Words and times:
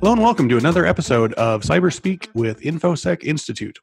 Hello 0.00 0.14
and 0.14 0.22
welcome 0.22 0.48
to 0.48 0.56
another 0.56 0.86
episode 0.86 1.34
of 1.34 1.60
Cyberspeak 1.60 2.28
with 2.32 2.62
InfoSec 2.62 3.22
Institute. 3.22 3.78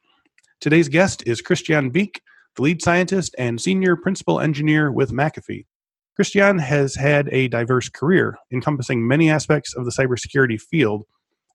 Today's 0.60 0.88
guest 0.88 1.22
is 1.26 1.40
Christian 1.40 1.90
Beek, 1.90 2.22
the 2.56 2.62
lead 2.62 2.82
scientist 2.82 3.36
and 3.38 3.60
senior 3.60 3.94
principal 3.94 4.40
engineer 4.40 4.90
with 4.90 5.12
McAfee. 5.12 5.66
Christian 6.16 6.58
has 6.58 6.96
had 6.96 7.28
a 7.28 7.46
diverse 7.46 7.88
career 7.88 8.36
encompassing 8.52 9.06
many 9.06 9.30
aspects 9.30 9.76
of 9.76 9.84
the 9.84 9.92
cybersecurity 9.92 10.60
field, 10.60 11.04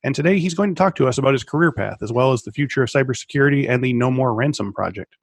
and 0.01 0.15
today 0.15 0.39
he's 0.39 0.53
going 0.53 0.73
to 0.73 0.79
talk 0.79 0.95
to 0.95 1.09
us 1.09 1.17
about 1.17 1.33
his 1.33 1.43
career 1.43 1.73
path 1.73 1.97
as 2.01 2.13
well 2.13 2.31
as 2.31 2.43
the 2.43 2.51
future 2.53 2.83
of 2.83 2.89
cybersecurity 2.89 3.69
and 3.69 3.83
the 3.83 3.91
No 3.91 4.09
More 4.09 4.33
Ransom 4.33 4.71
project. 4.71 5.17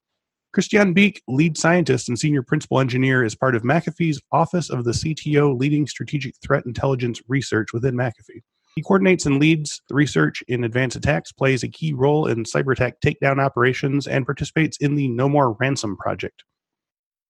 Christian 0.53 0.93
Beek, 0.93 1.23
lead 1.29 1.57
scientist 1.57 2.11
and 2.11 2.19
senior 2.19 2.43
principal 2.43 2.79
engineer, 2.79 3.25
is 3.25 3.35
part 3.35 3.57
of 3.57 3.63
McAfee's 3.63 4.21
Office 4.33 4.69
of 4.69 4.85
the 4.85 4.93
CTO 4.93 5.59
leading 5.59 5.87
strategic 5.87 6.35
threat 6.43 6.67
intelligence 6.67 7.23
research 7.27 7.73
within 7.73 7.95
McAfee. 7.95 8.43
He 8.77 8.83
coordinates 8.83 9.27
and 9.27 9.41
leads 9.41 9.83
the 9.89 9.95
research 9.95 10.43
in 10.47 10.65
advanced 10.65 10.97
attacks, 10.97 11.33
plays 11.33 11.63
a 11.63 11.69
key 11.69 11.93
role 11.93 12.27
in 12.27 12.45
cyber 12.45 12.73
attack 12.73 13.01
takedown 13.01 13.45
operations, 13.45 14.07
and 14.07 14.25
participates 14.25 14.79
in 14.79 14.95
the 14.95 15.09
No 15.09 15.29
More 15.29 15.53
Ransom 15.53 15.97
project. 15.97 16.45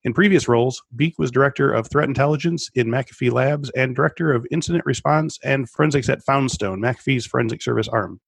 In 0.02 0.14
previous 0.14 0.48
roles, 0.48 0.82
Beek 0.96 1.18
was 1.18 1.30
director 1.30 1.70
of 1.72 1.88
threat 1.88 2.08
intelligence 2.08 2.70
in 2.74 2.88
McAfee 2.88 3.32
Labs 3.32 3.70
and 3.70 3.94
director 3.94 4.32
of 4.32 4.46
incident 4.50 4.86
response 4.86 5.38
and 5.44 5.68
forensics 5.68 6.08
at 6.08 6.22
Foundstone, 6.24 6.80
McAfee's 6.80 7.26
forensic 7.26 7.60
service 7.60 7.88
arm. 7.88 8.20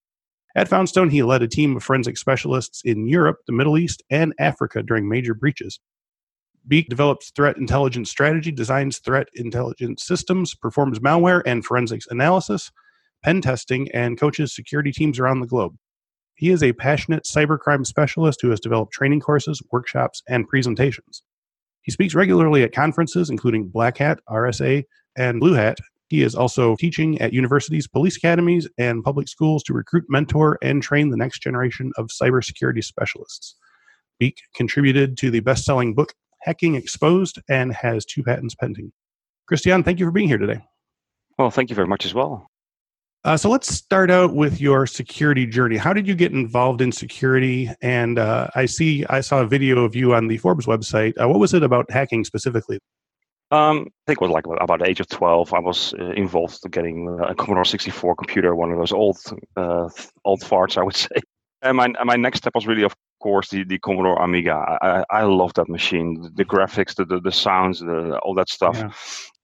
At 0.54 0.68
Foundstone, 0.68 1.08
he 1.08 1.22
led 1.22 1.40
a 1.40 1.48
team 1.48 1.76
of 1.76 1.82
forensic 1.82 2.18
specialists 2.18 2.82
in 2.84 3.08
Europe, 3.08 3.38
the 3.46 3.54
Middle 3.54 3.78
East, 3.78 4.02
and 4.10 4.34
Africa 4.38 4.82
during 4.82 5.08
major 5.08 5.32
breaches. 5.32 5.80
Beek 6.68 6.88
develops 6.88 7.30
threat 7.30 7.56
intelligence 7.56 8.10
strategy, 8.10 8.52
designs 8.52 8.98
threat 8.98 9.28
intelligence 9.34 10.04
systems, 10.04 10.54
performs 10.54 10.98
malware 10.98 11.42
and 11.47 11.64
forensics 11.64 12.06
analysis, 12.10 12.70
pen 13.23 13.41
testing, 13.41 13.91
and 13.92 14.19
coaches 14.19 14.55
security 14.55 14.92
teams 14.92 15.19
around 15.19 15.41
the 15.41 15.47
globe. 15.47 15.75
He 16.34 16.51
is 16.51 16.62
a 16.62 16.73
passionate 16.73 17.25
cybercrime 17.25 17.87
specialist 17.87 18.41
who 18.42 18.51
has 18.51 18.61
developed 18.61 18.92
training 18.92 19.20
courses, 19.20 19.62
workshops, 19.70 20.23
and 20.28 20.48
presentations. 20.48 21.23
He 21.83 21.93
speaks 21.93 22.15
regularly 22.15 22.62
at 22.62 22.73
conferences, 22.73 23.31
including 23.31 23.69
Black 23.69 23.98
Hat, 23.98 24.20
RSA, 24.28 24.84
and 25.17 25.41
Blue 25.41 25.55
Hat. 25.55 25.78
He 26.09 26.23
is 26.23 26.34
also 26.34 26.77
teaching 26.77 27.20
at 27.20 27.33
universities, 27.33 27.89
police 27.89 28.17
academies, 28.17 28.69
and 28.78 29.03
public 29.03 29.28
schools 29.28 29.62
to 29.65 29.73
recruit, 29.73 30.05
mentor, 30.09 30.59
and 30.62 30.83
train 30.83 31.11
the 31.11 31.17
next 31.17 31.41
generation 31.41 31.91
of 31.97 32.09
cybersecurity 32.09 32.84
specialists. 32.84 33.56
Beek 34.19 34.39
contributed 34.55 35.17
to 35.19 35.31
the 35.31 35.41
best 35.41 35.65
selling 35.65 35.95
book 35.95 36.12
Hacking 36.43 36.75
Exposed 36.75 37.41
and 37.48 37.73
has 37.73 38.05
two 38.05 38.23
patents 38.23 38.55
pending. 38.55 38.93
Christian, 39.48 39.83
thank 39.83 39.98
you 39.98 40.06
for 40.06 40.12
being 40.12 40.28
here 40.28 40.39
today. 40.39 40.61
Well, 41.39 41.50
thank 41.50 41.70
you 41.70 41.77
very 41.77 41.89
much 41.89 42.05
as 42.05 42.15
well. 42.15 42.47
Uh, 43.25 43.37
so 43.37 43.48
let's 43.48 43.73
start 43.73 44.11
out 44.11 44.34
with 44.34 44.61
your 44.61 44.84
security 44.84 45.47
journey. 45.47 45.77
How 45.77 45.92
did 45.92 46.09
you 46.09 46.15
get 46.15 46.33
involved 46.33 46.81
in 46.81 46.91
security? 46.91 47.70
And 47.81 48.19
uh, 48.19 48.48
I 48.56 48.67
see 48.67 49.05
I 49.06 49.20
saw 49.20 49.42
a 49.42 49.47
video 49.47 49.84
of 49.84 49.95
you 49.95 50.15
on 50.15 50.27
the 50.27 50.39
Forbes 50.39 50.67
website. 50.67 51.12
Uh, 51.20 51.28
what 51.28 51.39
was 51.39 51.55
it 51.55 51.62
about 51.62 51.89
hacking 51.89 52.25
specifically? 52.25 52.81
Um, 53.53 53.87
I 53.87 54.03
think 54.06 54.20
it 54.20 54.23
was 54.23 54.31
like 54.31 54.47
about 54.61 54.81
the 54.81 54.89
age 54.89 54.98
of 54.98 55.09
12. 55.09 55.53
I 55.53 55.61
was 55.61 55.95
uh, 56.00 56.11
involved 56.12 56.59
in 56.65 56.70
getting 56.70 57.17
a 57.23 57.34
Commodore 57.34 57.65
64 57.65 58.17
computer, 58.17 58.56
one 58.56 58.73
of 58.73 58.78
those 58.78 58.93
old 58.93 59.19
uh, 59.56 59.89
old 60.25 60.41
farts, 60.41 60.77
I 60.77 60.83
would 60.83 60.97
say. 60.97 61.17
And 61.61 61.77
my, 61.77 61.89
my 62.05 62.17
next 62.17 62.39
step 62.39 62.55
was 62.56 62.67
really, 62.67 62.83
of 62.83 62.93
course, 63.23 63.48
the, 63.48 63.65
the 63.65 63.78
Commodore 63.78 64.20
Amiga. 64.23 64.56
I, 64.83 65.05
I 65.20 65.23
love 65.41 65.53
that 65.55 65.69
machine, 65.69 66.06
the, 66.34 66.45
graphics, 66.45 66.95
the, 66.95 67.05
the, 67.05 67.19
the 67.20 67.33
sounds, 67.33 67.81
the, 67.81 68.19
all 68.23 68.34
that 68.34 68.51
stuff. 68.59 68.77
Yeah. 68.77 68.92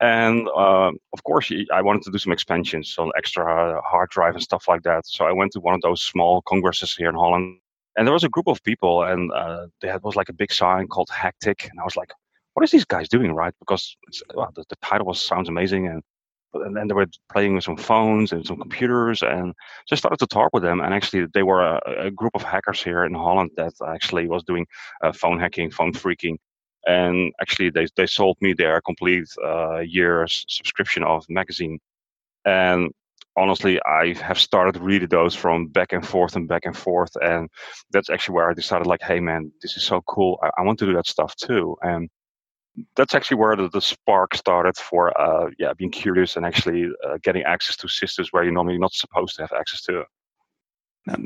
And 0.00 0.48
uh, 0.48 0.90
of 1.16 1.20
course, 1.28 1.50
I 1.72 1.80
wanted 1.82 2.02
to 2.02 2.10
do 2.10 2.18
some 2.18 2.32
expansions, 2.32 2.86
so 2.94 3.10
extra 3.20 3.80
hard 3.92 4.10
drive 4.10 4.34
and 4.34 4.42
stuff 4.42 4.64
like 4.68 4.82
that. 4.82 5.06
So 5.06 5.24
I 5.24 5.32
went 5.32 5.52
to 5.52 5.60
one 5.60 5.74
of 5.74 5.80
those 5.80 6.02
small 6.02 6.42
congresses 6.42 6.94
here 6.94 7.08
in 7.08 7.14
Holland. 7.14 7.58
And 7.96 8.06
there 8.06 8.14
was 8.14 8.24
a 8.24 8.28
group 8.28 8.48
of 8.48 8.62
people, 8.62 9.02
and 9.02 9.32
uh, 9.32 9.66
they 9.80 9.88
had 9.88 10.02
was 10.02 10.14
like 10.14 10.28
a 10.28 10.38
big 10.42 10.52
sign 10.52 10.86
called 10.86 11.10
Hack-Tic. 11.10 11.68
And 11.70 11.80
I 11.80 11.84
was 11.84 11.96
like, 11.96 12.12
what 12.54 12.62
is 12.64 12.70
these 12.70 12.84
guys 12.84 13.08
doing, 13.08 13.32
right? 13.32 13.54
Because 13.58 13.96
well, 14.34 14.52
the, 14.54 14.64
the 14.68 14.76
title 14.82 15.06
was 15.06 15.20
sounds 15.20 15.48
amazing, 15.48 15.88
and 15.88 16.02
and 16.54 16.76
then 16.76 16.88
they 16.88 16.94
were 16.94 17.06
playing 17.30 17.54
with 17.54 17.64
some 17.64 17.76
phones 17.76 18.32
and 18.32 18.46
some 18.46 18.56
computers 18.56 19.22
and 19.22 19.54
so 19.86 19.94
i 19.94 19.96
started 19.96 20.18
to 20.18 20.26
talk 20.26 20.50
with 20.52 20.62
them 20.62 20.80
and 20.80 20.94
actually 20.94 21.26
they 21.34 21.42
were 21.42 21.60
a, 21.60 21.80
a 22.06 22.10
group 22.10 22.34
of 22.34 22.42
hackers 22.42 22.82
here 22.82 23.04
in 23.04 23.14
holland 23.14 23.50
that 23.56 23.72
actually 23.86 24.26
was 24.28 24.44
doing 24.44 24.66
uh, 25.02 25.12
phone 25.12 25.38
hacking 25.38 25.70
phone 25.70 25.92
phreaking 25.92 26.36
and 26.86 27.32
actually 27.40 27.70
they, 27.70 27.86
they 27.96 28.06
sold 28.06 28.36
me 28.40 28.52
their 28.52 28.80
complete 28.80 29.26
uh, 29.44 29.80
year's 29.80 30.46
subscription 30.48 31.02
of 31.02 31.24
magazine. 31.28 31.78
And 32.44 32.90
honestly 33.36 33.80
i 33.86 34.12
have 34.14 34.38
started 34.38 34.76
reading 34.82 35.08
those 35.08 35.34
from 35.34 35.68
back 35.68 35.92
and 35.92 36.06
forth 36.06 36.34
and 36.34 36.48
back 36.48 36.64
and 36.64 36.76
forth 36.76 37.14
and 37.22 37.48
that's 37.92 38.10
actually 38.10 38.34
where 38.34 38.50
i 38.50 38.54
decided 38.54 38.86
like 38.86 39.00
hey 39.02 39.20
man 39.20 39.52
this 39.62 39.76
is 39.76 39.84
so 39.84 40.02
cool. 40.08 40.40
I, 40.42 40.50
I 40.58 40.62
want 40.62 40.78
to 40.80 40.86
do 40.86 40.94
that 40.94 41.06
stuff 41.06 41.36
too. 41.36 41.76
And 41.82 42.08
that's 42.96 43.14
actually 43.14 43.36
where 43.36 43.56
the, 43.56 43.68
the 43.68 43.80
spark 43.80 44.34
started 44.34 44.76
for 44.76 45.18
uh, 45.20 45.50
yeah 45.58 45.72
being 45.72 45.90
curious 45.90 46.36
and 46.36 46.44
actually 46.44 46.90
uh, 47.06 47.18
getting 47.22 47.42
access 47.42 47.76
to 47.76 47.88
systems 47.88 48.32
where 48.32 48.44
you're 48.44 48.52
normally 48.52 48.78
not 48.78 48.92
supposed 48.92 49.36
to 49.36 49.42
have 49.42 49.52
access 49.52 49.82
to. 49.82 50.04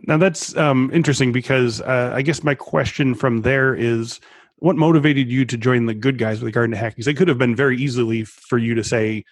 Now, 0.06 0.16
that's 0.16 0.56
um, 0.56 0.90
interesting 0.92 1.32
because 1.32 1.80
uh, 1.80 2.12
I 2.14 2.22
guess 2.22 2.44
my 2.44 2.54
question 2.54 3.14
from 3.14 3.42
there 3.42 3.74
is 3.74 4.20
what 4.56 4.76
motivated 4.76 5.28
you 5.28 5.44
to 5.44 5.56
join 5.56 5.86
the 5.86 5.94
good 5.94 6.18
guys 6.18 6.38
with 6.38 6.46
regard 6.46 6.70
to 6.70 6.76
hacking? 6.76 6.94
Because 6.96 7.08
it 7.08 7.16
could 7.16 7.26
have 7.26 7.38
been 7.38 7.56
very 7.56 7.76
easily 7.76 8.22
for 8.24 8.58
you 8.58 8.76
to 8.76 8.84
say, 8.84 9.24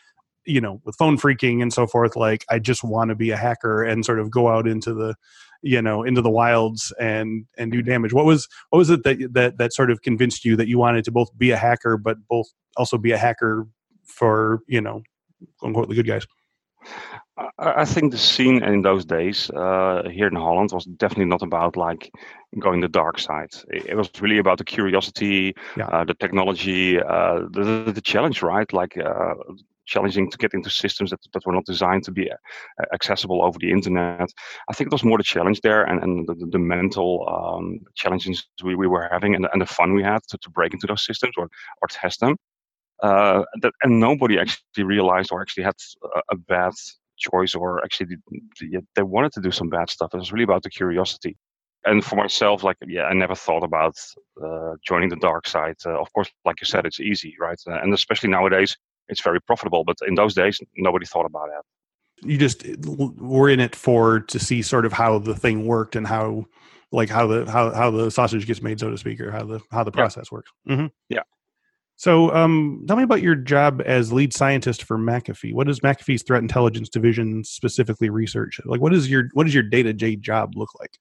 you 0.45 0.61
know, 0.61 0.81
with 0.85 0.97
phone 0.97 1.19
phreaking 1.19 1.63
and 1.63 1.73
so 1.73 1.87
forth, 1.87 2.17
like 2.17 2.45
I 2.51 2.59
just 2.59 2.83
want 2.83 3.11
to 3.11 3.15
be 3.15 3.31
a 3.31 3.37
hacker 3.37 3.85
and 3.85 4.05
sort 4.05 4.19
of 4.19 4.31
go 4.31 4.49
out 4.49 4.67
into 4.67 4.93
the 4.93 5.15
you 5.63 5.81
know 5.83 6.03
into 6.03 6.23
the 6.23 6.31
wilds 6.31 6.93
and 6.99 7.45
and 7.59 7.73
do 7.73 7.83
damage 7.83 8.13
what 8.13 8.25
was 8.25 8.49
what 8.71 8.79
was 8.79 8.91
it 8.91 9.03
that 9.05 9.19
that 9.33 9.59
that 9.59 9.73
sort 9.73 9.91
of 9.91 10.03
convinced 10.03 10.45
you 10.45 10.57
that 10.57 10.69
you 10.69 10.79
wanted 10.79 11.05
to 11.05 11.11
both 11.11 11.29
be 11.37 11.51
a 11.51 11.57
hacker 11.57 11.97
but 11.97 12.17
both 12.29 12.47
also 12.77 12.97
be 12.97 13.13
a 13.13 13.19
hacker 13.19 13.67
for 14.05 14.61
you 14.67 14.81
know 14.81 15.03
unquote 15.63 15.89
the 15.89 15.95
good 15.95 16.07
guys 16.07 16.27
I 17.59 17.85
think 17.85 18.13
the 18.13 18.19
scene 18.19 18.63
in 18.63 18.83
those 18.83 19.05
days 19.05 19.51
uh, 19.51 20.03
here 20.11 20.27
in 20.27 20.35
Holland 20.35 20.71
was 20.73 20.85
definitely 20.85 21.27
not 21.27 21.43
about 21.43 21.77
like 21.77 22.11
going 22.59 22.81
the 22.81 22.89
dark 22.89 23.19
side. 23.19 23.51
It, 23.69 23.97
was 23.97 24.11
really 24.21 24.39
about 24.39 24.59
the 24.59 24.65
curiosity, 24.65 25.55
yeah. 25.77 25.87
uh, 25.87 26.05
the 26.05 26.15
technology, 26.15 27.01
uh, 27.01 27.41
the, 27.51 27.93
the 27.95 28.01
challenge, 28.01 28.43
right? 28.43 28.71
Like 28.73 28.99
uh, 28.99 29.35
challenging 29.91 30.31
to 30.31 30.39
get 30.39 30.55
into 30.55 30.71
systems 30.71 31.11
that, 31.11 31.21
that 31.33 31.45
were 31.45 31.53
not 31.53 31.67
designed 31.67 32.05
to 32.05 32.13
be 32.13 32.31
uh, 32.31 32.37
accessible 32.95 33.43
over 33.43 33.59
the 33.59 33.71
internet. 33.71 34.31
I 34.71 34.73
think 34.73 34.87
it 34.87 34.93
was 34.93 35.05
more 35.05 35.19
the 35.19 35.25
challenge 35.25 35.61
there 35.61 35.83
and, 35.83 36.03
and 36.03 36.27
the, 36.29 36.35
the 36.51 36.59
mental 36.59 37.11
um, 37.29 37.81
challenges 37.97 38.47
we, 38.63 38.75
we 38.77 38.87
were 38.87 39.09
having 39.11 39.35
and, 39.35 39.47
and 39.53 39.61
the 39.61 39.67
fun 39.67 39.93
we 39.93 40.03
had 40.03 40.23
to, 40.29 40.39
to 40.39 40.51
break 40.51 40.73
into 40.73 40.87
those 40.87 41.05
systems 41.05 41.35
or, 41.37 41.49
or 41.83 41.89
test 41.91 42.21
them. 42.21 42.37
Uh, 43.03 43.43
that, 43.63 43.73
and 43.83 43.99
nobody 43.99 44.39
actually 44.39 44.85
realized 44.85 45.33
or 45.33 45.41
actually 45.41 45.65
had 45.65 45.75
a, 46.31 46.37
bad 46.37 46.73
choice 47.19 47.55
or 47.55 47.83
actually 47.83 48.17
they 48.95 49.03
wanted 49.03 49.33
to 49.33 49.41
do 49.41 49.51
some 49.51 49.71
bad 49.71 49.89
stuff. 49.91 50.15
It 50.15 50.19
was 50.19 50.33
really 50.33 50.45
about 50.45 50.63
the 50.63 50.71
curiosity. 50.71 51.37
And 51.87 52.05
for 52.05 52.17
myself, 52.17 52.63
like 52.63 52.77
yeah, 52.87 53.05
I 53.05 53.15
never 53.15 53.35
thought 53.35 53.65
about 53.65 53.97
uh, 54.45 54.75
joining 54.87 55.09
the 55.09 55.17
dark 55.17 55.49
side. 55.49 55.77
Uh, 55.87 55.99
of 55.99 56.13
course, 56.13 56.31
like 56.45 56.61
you 56.61 56.67
said, 56.67 56.85
it's 56.85 57.01
easy, 57.01 57.35
right? 57.41 57.59
Uh, 57.67 57.79
and 57.83 57.95
especially 57.95 58.29
nowadays, 58.29 58.77
it's 59.11 59.23
very 59.23 59.41
profitable. 59.41 59.85
But 59.85 59.99
in 60.07 60.15
those 60.15 60.35
days, 60.35 60.61
nobody 60.77 61.07
thought 61.07 61.27
about 61.27 61.49
that. 61.49 62.29
You 62.29 62.39
just 62.39 62.65
were 62.87 63.49
in 63.49 63.61
it 63.61 63.75
for 63.75 64.21
to 64.21 64.39
see 64.39 64.63
sort 64.63 64.85
of 64.87 64.93
how 64.93 65.19
the 65.19 65.35
thing 65.35 65.67
worked 65.67 65.97
and 65.97 66.07
how, 66.07 66.47
like 66.93 67.09
how 67.09 67.27
the 67.27 67.51
how 67.51 67.73
how 67.73 67.91
the 67.91 68.11
sausage 68.11 68.47
gets 68.47 68.61
made, 68.63 68.81
so 68.81 68.91
to 68.91 68.99
speak, 68.99 69.21
or 69.21 69.31
how 69.31 69.45
the 69.45 69.61
how 69.71 69.85
the 69.85 69.93
process 69.93 70.27
yeah. 70.31 70.37
works. 70.37 70.53
Mm-hmm. 70.69 70.87
Yeah. 71.09 71.23
So, 71.97 72.35
um, 72.35 72.85
tell 72.89 72.97
me 72.97 73.03
about 73.03 73.21
your 73.21 73.35
job 73.35 73.83
as 73.85 74.11
lead 74.11 74.33
scientist 74.33 74.85
for 74.85 74.97
McAfee. 74.97 75.53
What 75.53 75.67
does 75.67 75.81
McAfee's 75.81 76.23
threat 76.23 76.41
intelligence 76.41 76.89
division 76.89 77.45
specifically 77.45 78.09
research? 78.09 78.59
Like, 78.65 78.81
what 78.81 78.95
is 78.95 79.11
your 79.11 79.25
what 79.35 79.45
does 79.45 79.53
your 79.53 79.65
day 79.65 79.83
to 79.83 79.93
day 79.93 80.17
job 80.17 80.57
look 80.57 80.71
like? 80.79 80.93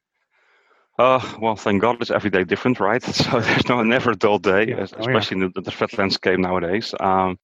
Uh, 1.00 1.22
well, 1.40 1.56
thank 1.56 1.82
God 1.82 1.96
it's 2.02 2.12
every 2.12 2.30
day 2.30 2.44
different, 2.44 2.82
right? 2.82 3.02
So 3.14 3.40
there's 3.40 3.70
no 3.70 3.82
never 3.82 4.12
a 4.12 4.16
dull 4.16 4.40
day, 4.40 4.68
yeah. 4.68 4.82
especially 4.82 5.38
oh, 5.38 5.40
yeah. 5.40 5.46
in 5.46 5.52
the, 5.56 5.62
the, 5.62 5.72
threat 5.72 5.98
landscape 5.98 6.38
nowadays. 6.38 6.94
Um, 7.00 7.38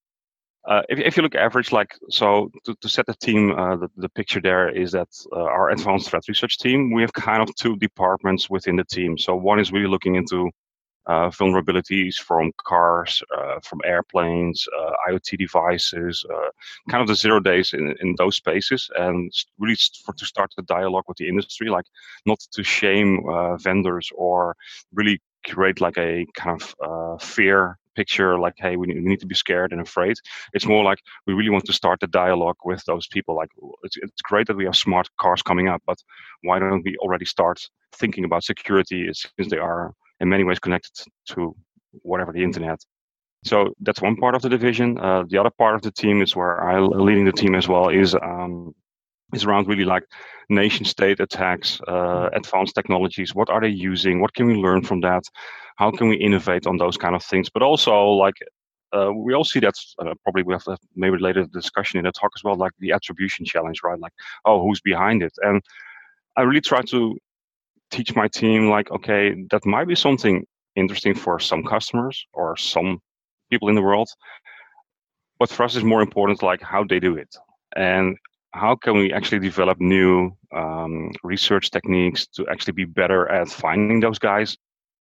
uh, 0.68 0.82
if, 0.90 1.00
if 1.00 1.18
you 1.18 1.24
look 1.24 1.36
average, 1.36 1.72
like 1.72 1.96
so, 2.10 2.52
to, 2.64 2.76
to 2.82 2.90
set 2.90 3.06
the 3.06 3.14
team, 3.16 3.52
uh, 3.52 3.76
the, 3.76 3.90
the 3.98 4.10
picture 4.10 4.42
there 4.42 4.70
is 4.70 4.92
that 4.94 5.10
uh, 5.32 5.40
our 5.40 5.70
advanced 5.70 6.10
threat 6.10 6.24
research 6.28 6.58
team, 6.58 6.92
we 6.92 7.02
have 7.02 7.14
kind 7.14 7.42
of 7.42 7.54
two 7.56 7.76
departments 7.78 8.50
within 8.50 8.76
the 8.76 8.84
team. 8.84 9.18
So 9.18 9.36
one 9.36 9.60
is 9.60 9.72
really 9.72 9.88
looking 9.88 10.16
into 10.16 10.50
uh, 11.06 11.30
vulnerabilities 11.30 12.16
from 12.16 12.52
cars, 12.66 13.22
uh, 13.38 13.60
from 13.62 13.80
airplanes, 13.86 14.68
uh, 14.80 14.92
IoT 15.08 15.38
devices, 15.38 16.26
kind 16.90 17.02
of 17.02 17.08
the 17.08 17.14
zero 17.14 17.40
days 17.40 17.74
in, 17.74 17.96
in 18.02 18.16
those 18.18 18.38
spaces, 18.38 18.90
and 18.98 19.32
really 19.60 19.78
for, 20.04 20.14
to 20.14 20.26
start 20.26 20.52
the 20.58 20.64
dialogue 20.64 21.04
with 21.08 21.18
the 21.18 21.28
industry, 21.28 21.70
like 21.70 21.86
not 22.26 22.40
to 22.54 22.64
shame 22.64 23.24
vendors 23.60 24.10
or 24.16 24.56
really 24.94 25.22
create 25.46 25.80
like 25.80 25.98
a 26.00 26.26
kind 26.36 26.60
of 26.60 27.22
fear 27.22 27.78
picture 27.96 28.40
like, 28.40 28.56
hey, 28.58 28.76
we 28.78 28.88
need 28.88 29.20
to 29.20 29.26
be 29.26 29.36
scared 29.36 29.72
and 29.72 29.82
afraid. 29.82 30.16
It's 30.54 30.68
more 30.68 30.84
like 30.84 31.00
we 31.26 31.34
really 31.34 31.50
want 31.50 31.66
to 31.66 31.74
start 31.74 32.00
the 32.00 32.08
dialogue 32.08 32.58
with 32.64 32.84
those 32.86 33.08
people. 33.08 33.36
Like, 33.36 33.50
it's, 33.84 33.98
it's 33.98 34.22
great 34.22 34.48
that 34.48 34.58
we 34.58 34.66
have 34.66 34.76
smart 34.76 35.08
cars 35.20 35.42
coming 35.42 35.68
up, 35.68 35.82
but 35.86 35.98
why 36.44 36.60
don't 36.60 36.84
we 36.84 36.96
already 36.98 37.26
start 37.26 37.60
thinking 37.94 38.26
about 38.26 38.44
security 38.44 39.10
since 39.14 39.50
they 39.50 39.58
are 39.58 39.94
in 40.20 40.30
many 40.30 40.44
ways 40.44 40.60
connected 40.60 40.94
to 41.32 41.56
whatever 42.02 42.32
the 42.32 42.44
internet. 42.44 42.80
So 43.44 43.74
that's 43.82 44.02
one 44.02 44.16
part 44.16 44.36
of 44.36 44.42
the 44.42 44.50
division. 44.50 44.98
Uh, 44.98 45.24
the 45.30 45.38
other 45.38 45.52
part 45.52 45.76
of 45.76 45.82
the 45.82 45.92
team 45.92 46.22
is 46.22 46.36
where 46.36 46.62
I'm 46.68 46.90
leading 46.90 47.26
the 47.26 47.32
team 47.32 47.54
as 47.56 47.68
well. 47.68 47.90
Is 47.90 48.16
um, 48.16 48.74
is 49.34 49.46
around 49.46 49.68
really 49.68 49.86
like 49.86 50.04
nation 50.50 50.86
state 50.86 51.20
attacks, 51.20 51.80
uh, 51.88 52.30
advanced 52.34 52.76
technologies. 52.76 53.34
What 53.34 53.50
are 53.50 53.62
they 53.62 53.70
using? 53.70 54.22
What 54.22 54.34
can 54.34 54.46
we 54.46 54.56
learn 54.56 54.84
from 54.84 55.02
that? 55.02 55.24
How 55.78 55.92
can 55.92 56.08
we 56.08 56.16
innovate 56.18 56.68
on 56.68 56.78
those 56.78 56.98
kind 56.98 57.16
of 57.16 57.24
things? 57.24 57.50
But 57.50 57.64
also 57.64 57.94
like 58.10 58.36
uh, 58.94 59.12
we 59.12 59.34
all 59.34 59.44
see 59.44 59.60
that 59.60 59.74
uh, 60.00 60.14
probably 60.24 60.44
we 60.44 60.54
have 60.54 60.64
to 60.64 60.78
maybe 60.96 61.18
later 61.18 61.46
discussion 61.52 62.00
in 62.00 62.06
the 62.06 62.12
talk 62.12 62.32
as 62.38 62.44
well, 62.44 62.56
like 62.56 62.72
the 62.80 62.92
attribution 62.92 63.46
challenge, 63.46 63.82
right? 63.84 64.00
Like, 64.00 64.14
oh, 64.46 64.62
who's 64.62 64.80
behind 64.82 65.24
it? 65.24 65.34
And 65.42 65.62
I 66.38 66.44
really 66.44 66.62
try 66.62 66.82
to 66.84 67.18
teach 67.92 68.16
my 68.16 68.28
team, 68.28 68.70
like, 68.70 68.92
okay, 68.92 69.36
that 69.52 69.66
might 69.66 69.88
be 69.88 69.96
something 69.96 70.46
interesting 70.76 71.16
for 71.16 71.40
some 71.40 71.64
customers 71.64 72.26
or 72.34 72.56
some 72.58 73.00
people 73.50 73.70
in 73.70 73.76
the 73.76 73.82
world, 73.82 74.10
but 75.40 75.50
for 75.50 75.64
us, 75.64 75.76
it's 75.76 75.84
more 75.84 76.02
important, 76.02 76.42
like 76.42 76.62
how 76.62 76.84
they 76.84 77.00
do 77.00 77.16
it. 77.16 77.36
And 77.76 78.18
how 78.56 78.76
can 78.76 78.98
we 78.98 79.12
actually 79.12 79.40
develop 79.40 79.80
new 79.80 80.32
um, 80.56 81.12
research 81.24 81.72
techniques 81.72 82.26
to 82.28 82.48
actually 82.48 82.74
be 82.74 82.86
better 82.86 83.30
at 83.30 83.50
finding 83.50 84.00
those 84.00 84.20
guys? 84.20 84.58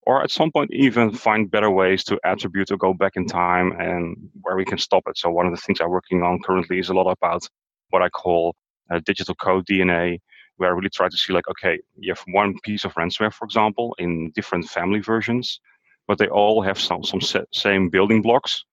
Or 0.06 0.22
at 0.22 0.30
some 0.30 0.50
point 0.50 0.70
even 0.72 1.12
find 1.12 1.50
better 1.50 1.70
ways 1.70 2.04
to 2.04 2.18
attribute 2.24 2.70
or 2.70 2.76
go 2.76 2.92
back 2.92 3.12
in 3.16 3.26
time 3.26 3.72
and 3.78 4.16
where 4.42 4.56
we 4.56 4.64
can 4.64 4.76
stop 4.76 5.04
it. 5.06 5.16
So 5.16 5.30
one 5.30 5.46
of 5.46 5.52
the 5.52 5.60
things 5.60 5.80
i'm 5.80 5.88
working 5.88 6.22
on 6.22 6.40
currently 6.42 6.78
is 6.78 6.90
a 6.90 6.94
lot 6.94 7.10
about 7.10 7.48
what 7.90 8.02
i 8.02 8.08
call 8.08 8.54
uh, 8.90 9.00
digital 9.06 9.34
code 9.36 9.64
dna 9.66 10.18
where 10.56 10.68
i 10.68 10.72
really 10.72 10.90
try 10.90 11.08
to 11.08 11.16
see 11.16 11.32
like 11.32 11.48
okay 11.48 11.78
you 11.96 12.12
have 12.12 12.24
one 12.32 12.58
piece 12.64 12.84
of 12.84 12.92
ransomware 12.94 13.32
for 13.32 13.44
example 13.44 13.94
in 13.98 14.30
different 14.34 14.68
family 14.68 15.00
versions 15.00 15.60
but 16.06 16.18
they 16.18 16.28
all 16.28 16.60
have 16.60 16.78
some, 16.78 17.02
some 17.02 17.22
same 17.54 17.88
building 17.88 18.20
blocks. 18.20 18.64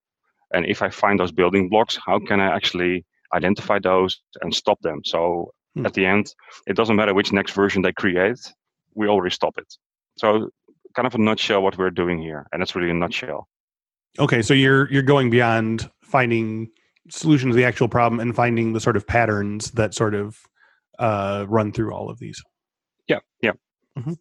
And 0.53 0.65
if 0.65 0.81
i 0.81 0.89
find 0.89 1.19
those 1.19 1.31
building 1.31 1.69
blocks 1.69 1.97
how 2.05 2.19
can 2.19 2.41
i 2.41 2.53
actually 2.53 3.05
identify 3.33 3.79
those 3.79 4.21
and 4.41 4.53
stop 4.53 4.79
them. 4.81 5.01
So 5.05 5.53
hmm. 5.75 5.85
at 5.85 5.93
the 5.93 6.05
end, 6.05 6.33
it 6.67 6.75
doesn't 6.75 6.95
matter 6.95 7.13
which 7.13 7.31
next 7.31 7.53
version 7.53 7.81
they 7.81 7.93
create, 7.93 8.39
we 8.95 9.07
already 9.07 9.33
stop 9.33 9.57
it. 9.57 9.73
So 10.17 10.49
kind 10.95 11.05
of 11.05 11.15
a 11.15 11.17
nutshell 11.17 11.61
what 11.61 11.77
we're 11.77 11.89
doing 11.89 12.21
here, 12.21 12.47
and 12.51 12.61
that's 12.61 12.75
really 12.75 12.89
a 12.89 12.93
nutshell. 12.93 13.47
Okay, 14.19 14.41
so 14.41 14.53
you're 14.53 14.91
you're 14.91 15.03
going 15.03 15.29
beyond 15.29 15.89
finding 16.01 16.69
solutions 17.09 17.53
to 17.53 17.57
the 17.57 17.65
actual 17.65 17.87
problem 17.87 18.19
and 18.19 18.35
finding 18.35 18.73
the 18.73 18.79
sort 18.79 18.97
of 18.97 19.07
patterns 19.07 19.71
that 19.71 19.93
sort 19.93 20.13
of 20.13 20.37
uh, 20.99 21.45
run 21.47 21.71
through 21.71 21.93
all 21.93 22.09
of 22.09 22.19
these. 22.19 22.41
Yeah, 23.07 23.19
yeah. 23.41 23.53
Mm-hmm. 23.97 24.13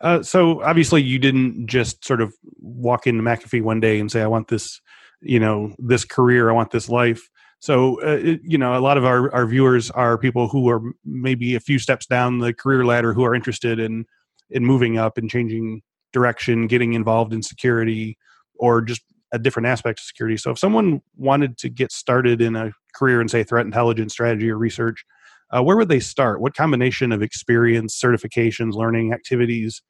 Uh, 0.00 0.22
so 0.22 0.62
obviously, 0.62 1.02
you 1.02 1.18
didn't 1.18 1.66
just 1.66 2.04
sort 2.04 2.20
of 2.20 2.34
walk 2.58 3.06
into 3.06 3.22
McAfee 3.22 3.62
one 3.62 3.80
day 3.80 4.00
and 4.00 4.10
say, 4.10 4.22
"I 4.22 4.26
want 4.26 4.48
this, 4.48 4.80
you 5.20 5.38
know, 5.38 5.74
this 5.78 6.04
career. 6.04 6.50
I 6.50 6.52
want 6.52 6.70
this 6.70 6.88
life." 6.88 7.28
So, 7.60 8.00
uh, 8.00 8.36
you 8.42 8.56
know, 8.56 8.76
a 8.76 8.80
lot 8.80 8.96
of 8.96 9.04
our, 9.04 9.32
our 9.34 9.46
viewers 9.46 9.90
are 9.90 10.16
people 10.16 10.48
who 10.48 10.68
are 10.70 10.80
maybe 11.04 11.54
a 11.54 11.60
few 11.60 11.78
steps 11.78 12.06
down 12.06 12.38
the 12.38 12.54
career 12.54 12.86
ladder 12.86 13.12
who 13.12 13.22
are 13.24 13.34
interested 13.34 13.78
in 13.78 14.06
in 14.48 14.64
moving 14.64 14.98
up 14.98 15.16
and 15.16 15.30
changing 15.30 15.82
direction, 16.12 16.66
getting 16.66 16.94
involved 16.94 17.32
in 17.32 17.42
security, 17.42 18.18
or 18.58 18.82
just 18.82 19.02
a 19.32 19.38
different 19.38 19.66
aspect 19.66 20.00
of 20.00 20.04
security. 20.04 20.36
So, 20.36 20.50
if 20.50 20.58
someone 20.58 21.02
wanted 21.16 21.58
to 21.58 21.68
get 21.68 21.92
started 21.92 22.40
in 22.40 22.56
a 22.56 22.72
career 22.94 23.20
in, 23.20 23.28
say, 23.28 23.44
threat 23.44 23.66
intelligence 23.66 24.14
strategy 24.14 24.50
or 24.50 24.56
research, 24.56 25.04
uh, 25.50 25.62
where 25.62 25.76
would 25.76 25.88
they 25.88 26.00
start? 26.00 26.40
What 26.40 26.54
combination 26.54 27.12
of 27.12 27.22
experience, 27.22 28.00
certifications, 28.00 28.72
learning 28.72 29.12
activities 29.12 29.82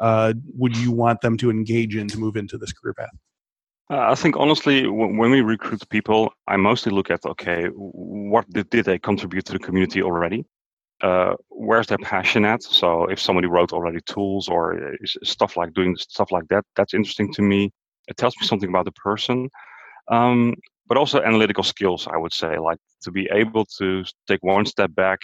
uh, 0.00 0.32
would 0.54 0.76
you 0.76 0.92
want 0.92 1.20
them 1.20 1.36
to 1.38 1.50
engage 1.50 1.94
in 1.94 2.08
to 2.08 2.18
move 2.18 2.36
into 2.36 2.56
this 2.56 2.72
career 2.72 2.94
path? 2.94 3.10
Uh, 3.90 4.10
I 4.10 4.14
think 4.14 4.36
honestly, 4.36 4.86
when 4.86 5.30
we 5.30 5.40
recruit 5.40 5.88
people, 5.88 6.32
I 6.46 6.56
mostly 6.56 6.92
look 6.92 7.10
at 7.10 7.24
okay, 7.24 7.66
what 7.74 8.48
did, 8.50 8.68
did 8.68 8.84
they 8.84 8.98
contribute 8.98 9.46
to 9.46 9.52
the 9.54 9.58
community 9.58 10.02
already? 10.02 10.44
Uh, 11.02 11.34
where's 11.48 11.86
their 11.86 11.98
passion 11.98 12.44
at? 12.44 12.62
So 12.62 13.04
if 13.06 13.18
somebody 13.20 13.46
wrote 13.46 13.72
already 13.72 14.00
tools 14.02 14.48
or 14.48 14.74
uh, 14.74 14.96
stuff 15.24 15.56
like 15.56 15.72
doing 15.72 15.96
stuff 15.96 16.30
like 16.32 16.48
that, 16.48 16.64
that's 16.76 16.92
interesting 16.92 17.32
to 17.34 17.42
me. 17.42 17.70
It 18.08 18.16
tells 18.18 18.34
me 18.38 18.46
something 18.46 18.68
about 18.68 18.84
the 18.84 18.92
person. 18.92 19.48
Um, 20.10 20.54
but 20.86 20.98
also 20.98 21.22
analytical 21.22 21.64
skills, 21.64 22.08
I 22.10 22.16
would 22.18 22.32
say, 22.32 22.58
like 22.58 22.78
to 23.02 23.10
be 23.10 23.28
able 23.32 23.64
to 23.78 24.04
take 24.26 24.42
one 24.42 24.66
step 24.66 24.94
back 24.94 25.20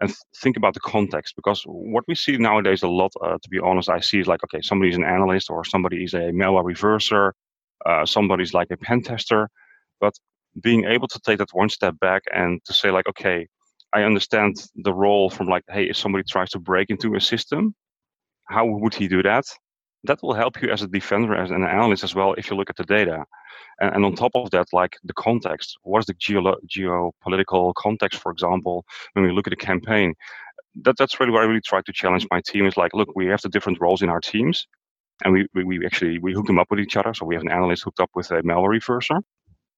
and 0.00 0.08
th- 0.08 0.18
think 0.36 0.56
about 0.56 0.74
the 0.74 0.80
context. 0.80 1.34
Because 1.36 1.62
what 1.66 2.04
we 2.06 2.14
see 2.14 2.36
nowadays 2.36 2.82
a 2.82 2.88
lot, 2.88 3.12
uh, 3.22 3.38
to 3.42 3.48
be 3.48 3.58
honest, 3.58 3.88
I 3.88 4.00
see 4.00 4.20
is 4.20 4.26
like, 4.28 4.44
okay, 4.44 4.60
somebody's 4.60 4.96
an 4.96 5.04
analyst 5.04 5.50
or 5.50 5.64
somebody 5.64 6.04
is 6.04 6.14
a 6.14 6.32
malware 6.32 6.64
reverser 6.64 7.32
uh, 7.86 8.04
somebody's 8.06 8.54
like 8.54 8.70
a 8.70 8.76
pen 8.76 9.02
tester, 9.02 9.48
but 10.00 10.14
being 10.60 10.84
able 10.84 11.08
to 11.08 11.20
take 11.20 11.38
that 11.38 11.52
one 11.52 11.68
step 11.68 11.98
back 12.00 12.22
and 12.32 12.64
to 12.64 12.72
say 12.72 12.90
like, 12.90 13.08
okay, 13.08 13.46
I 13.92 14.02
understand 14.02 14.56
the 14.76 14.92
role 14.92 15.30
from 15.30 15.48
like, 15.48 15.64
hey, 15.68 15.84
if 15.84 15.96
somebody 15.96 16.24
tries 16.24 16.50
to 16.50 16.58
break 16.58 16.90
into 16.90 17.14
a 17.14 17.20
system, 17.20 17.74
how 18.46 18.66
would 18.66 18.94
he 18.94 19.08
do 19.08 19.22
that? 19.22 19.44
That 20.04 20.22
will 20.22 20.34
help 20.34 20.60
you 20.60 20.70
as 20.70 20.82
a 20.82 20.86
defender, 20.86 21.34
as 21.34 21.50
an 21.50 21.64
analyst 21.64 22.04
as 22.04 22.14
well, 22.14 22.34
if 22.34 22.50
you 22.50 22.56
look 22.56 22.70
at 22.70 22.76
the 22.76 22.84
data. 22.84 23.24
And, 23.80 23.96
and 23.96 24.04
on 24.04 24.14
top 24.14 24.32
of 24.34 24.50
that, 24.50 24.66
like 24.72 24.96
the 25.04 25.14
context. 25.14 25.78
What 25.82 26.00
is 26.00 26.06
the 26.06 26.14
geo- 26.14 26.56
geopolitical 26.68 27.72
context, 27.74 28.20
for 28.20 28.30
example, 28.30 28.84
when 29.14 29.24
we 29.24 29.32
look 29.32 29.46
at 29.46 29.52
a 29.52 29.56
campaign? 29.56 30.14
That, 30.82 30.96
that's 30.98 31.18
really 31.20 31.32
what 31.32 31.42
I 31.42 31.46
really 31.46 31.60
try 31.60 31.80
to 31.82 31.92
challenge 31.92 32.26
my 32.30 32.42
team 32.46 32.66
is 32.66 32.76
like, 32.76 32.92
look, 32.94 33.14
we 33.14 33.26
have 33.26 33.42
the 33.42 33.48
different 33.48 33.80
roles 33.80 34.02
in 34.02 34.08
our 34.08 34.20
teams 34.20 34.66
and 35.22 35.32
we, 35.32 35.46
we, 35.54 35.64
we 35.64 35.86
actually 35.86 36.18
we 36.18 36.32
hook 36.32 36.46
them 36.46 36.58
up 36.58 36.70
with 36.70 36.80
each 36.80 36.96
other. 36.96 37.14
So 37.14 37.24
we 37.26 37.34
have 37.34 37.42
an 37.42 37.50
analyst 37.50 37.84
hooked 37.84 38.00
up 38.00 38.10
with 38.14 38.30
a 38.30 38.42
malware 38.42 38.78
reverser. 38.78 39.20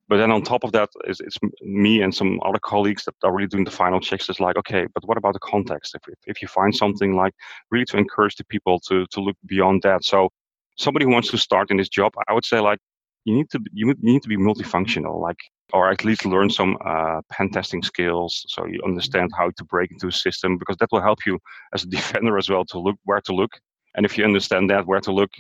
But 0.08 0.18
then 0.18 0.30
on 0.30 0.42
top 0.42 0.62
of 0.62 0.70
that, 0.72 0.88
is 1.06 1.20
it's 1.20 1.36
me 1.62 2.00
and 2.00 2.14
some 2.14 2.40
other 2.44 2.60
colleagues 2.60 3.04
that 3.04 3.14
are 3.24 3.34
really 3.34 3.48
doing 3.48 3.64
the 3.64 3.72
final 3.72 4.00
checks. 4.00 4.28
It's 4.28 4.38
like, 4.38 4.56
okay, 4.56 4.86
but 4.94 5.04
what 5.04 5.18
about 5.18 5.32
the 5.32 5.40
context? 5.40 5.96
If, 5.96 6.14
if 6.26 6.40
you 6.40 6.46
find 6.46 6.74
something 6.74 7.16
like 7.16 7.34
really 7.72 7.86
to 7.86 7.96
encourage 7.96 8.36
the 8.36 8.44
people 8.44 8.78
to 8.88 9.06
to 9.10 9.20
look 9.20 9.36
beyond 9.46 9.82
that. 9.82 10.04
So 10.04 10.30
somebody 10.76 11.04
who 11.06 11.10
wants 11.10 11.30
to 11.32 11.38
start 11.38 11.70
in 11.70 11.76
this 11.76 11.88
job, 11.88 12.12
I 12.28 12.32
would 12.34 12.44
say 12.44 12.60
like 12.60 12.78
you 13.24 13.34
need 13.34 13.50
to 13.50 13.60
you 13.72 13.92
need 14.00 14.22
to 14.22 14.28
be 14.28 14.36
multifunctional, 14.36 15.20
like 15.20 15.40
or 15.72 15.90
at 15.90 16.05
least 16.05 16.24
learn 16.24 16.48
some 16.48 16.78
uh, 16.84 17.20
pen 17.31 17.50
testing 17.50 17.82
skills, 17.82 18.44
so 18.48 18.66
you 18.66 18.81
understand 18.84 19.32
how 19.36 19.50
to 19.50 19.64
break 19.64 19.90
into 19.90 20.06
a 20.06 20.12
system 20.12 20.56
because 20.58 20.76
that 20.76 20.93
will 20.93 21.02
help 21.02 21.26
you 21.26 21.40
as 21.74 21.82
a 21.82 21.86
defender 21.98 22.38
as 22.38 22.48
well 22.48 22.64
to 22.66 22.78
look 22.78 22.96
where 23.05 23.20
to 23.22 23.34
look 23.34 23.58
and 23.96 24.05
if 24.06 24.17
you 24.17 24.24
understand 24.24 24.70
that, 24.70 24.86
where 24.86 25.00
to 25.00 25.12
look, 25.12 25.31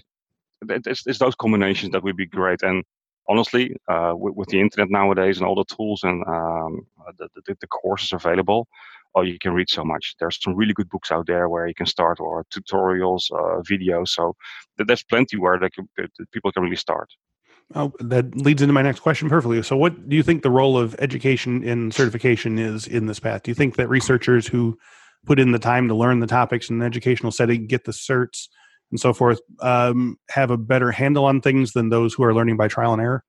it's, 0.68 1.06
it's 1.06 1.18
those 1.18 1.34
combinations 1.34 1.92
that 1.92 2.02
would 2.02 2.16
be 2.16 2.26
great. 2.26 2.62
And 2.62 2.82
honestly, 3.28 3.76
uh, 3.88 4.14
with, 4.16 4.34
with, 4.34 4.48
the 4.48 4.60
internet 4.60 4.90
nowadays 4.90 5.38
and 5.38 5.46
all 5.46 5.54
the 5.54 5.64
tools 5.64 6.02
and 6.02 6.24
um, 6.26 6.86
the, 7.18 7.28
the, 7.46 7.56
the, 7.60 7.66
courses 7.66 8.12
available, 8.12 8.66
oh, 9.14 9.22
you 9.22 9.38
can 9.38 9.52
read 9.52 9.68
so 9.68 9.84
much. 9.84 10.14
There's 10.18 10.42
some 10.42 10.56
really 10.56 10.72
good 10.72 10.88
books 10.88 11.12
out 11.12 11.26
there 11.26 11.48
where 11.48 11.66
you 11.66 11.74
can 11.74 11.86
start, 11.86 12.18
or 12.18 12.44
tutorials, 12.52 13.30
uh, 13.30 13.60
videos. 13.62 14.08
So 14.08 14.34
there's 14.78 15.04
plenty 15.04 15.36
where 15.36 15.58
they 15.58 15.70
can, 15.70 15.88
people 16.32 16.50
can 16.52 16.62
really 16.62 16.76
start. 16.76 17.10
Oh, 17.74 17.92
that 17.98 18.36
leads 18.36 18.62
into 18.62 18.72
my 18.72 18.82
next 18.82 19.00
question 19.00 19.28
perfectly. 19.28 19.60
So, 19.64 19.76
what 19.76 20.08
do 20.08 20.14
you 20.14 20.22
think 20.22 20.44
the 20.44 20.50
role 20.50 20.78
of 20.78 20.94
education 21.00 21.66
and 21.68 21.92
certification 21.92 22.60
is 22.60 22.86
in 22.86 23.06
this 23.06 23.18
path? 23.18 23.42
Do 23.42 23.50
you 23.50 23.56
think 23.56 23.74
that 23.74 23.88
researchers 23.88 24.46
who 24.46 24.78
put 25.26 25.38
in 25.38 25.52
the 25.52 25.58
time 25.58 25.88
to 25.88 25.94
learn 25.94 26.20
the 26.20 26.26
topics 26.26 26.70
in 26.70 26.76
an 26.76 26.86
educational 26.86 27.32
setting, 27.32 27.66
get 27.66 27.84
the 27.84 27.92
certs 27.92 28.48
and 28.90 29.00
so 29.00 29.12
forth, 29.12 29.40
um, 29.60 30.16
have 30.30 30.50
a 30.50 30.56
better 30.56 30.92
handle 30.92 31.24
on 31.24 31.40
things 31.40 31.72
than 31.72 31.88
those 31.88 32.14
who 32.14 32.22
are 32.22 32.32
learning 32.32 32.56
by 32.56 32.68
trial 32.68 32.92
and 32.92 33.02
error? 33.02 33.24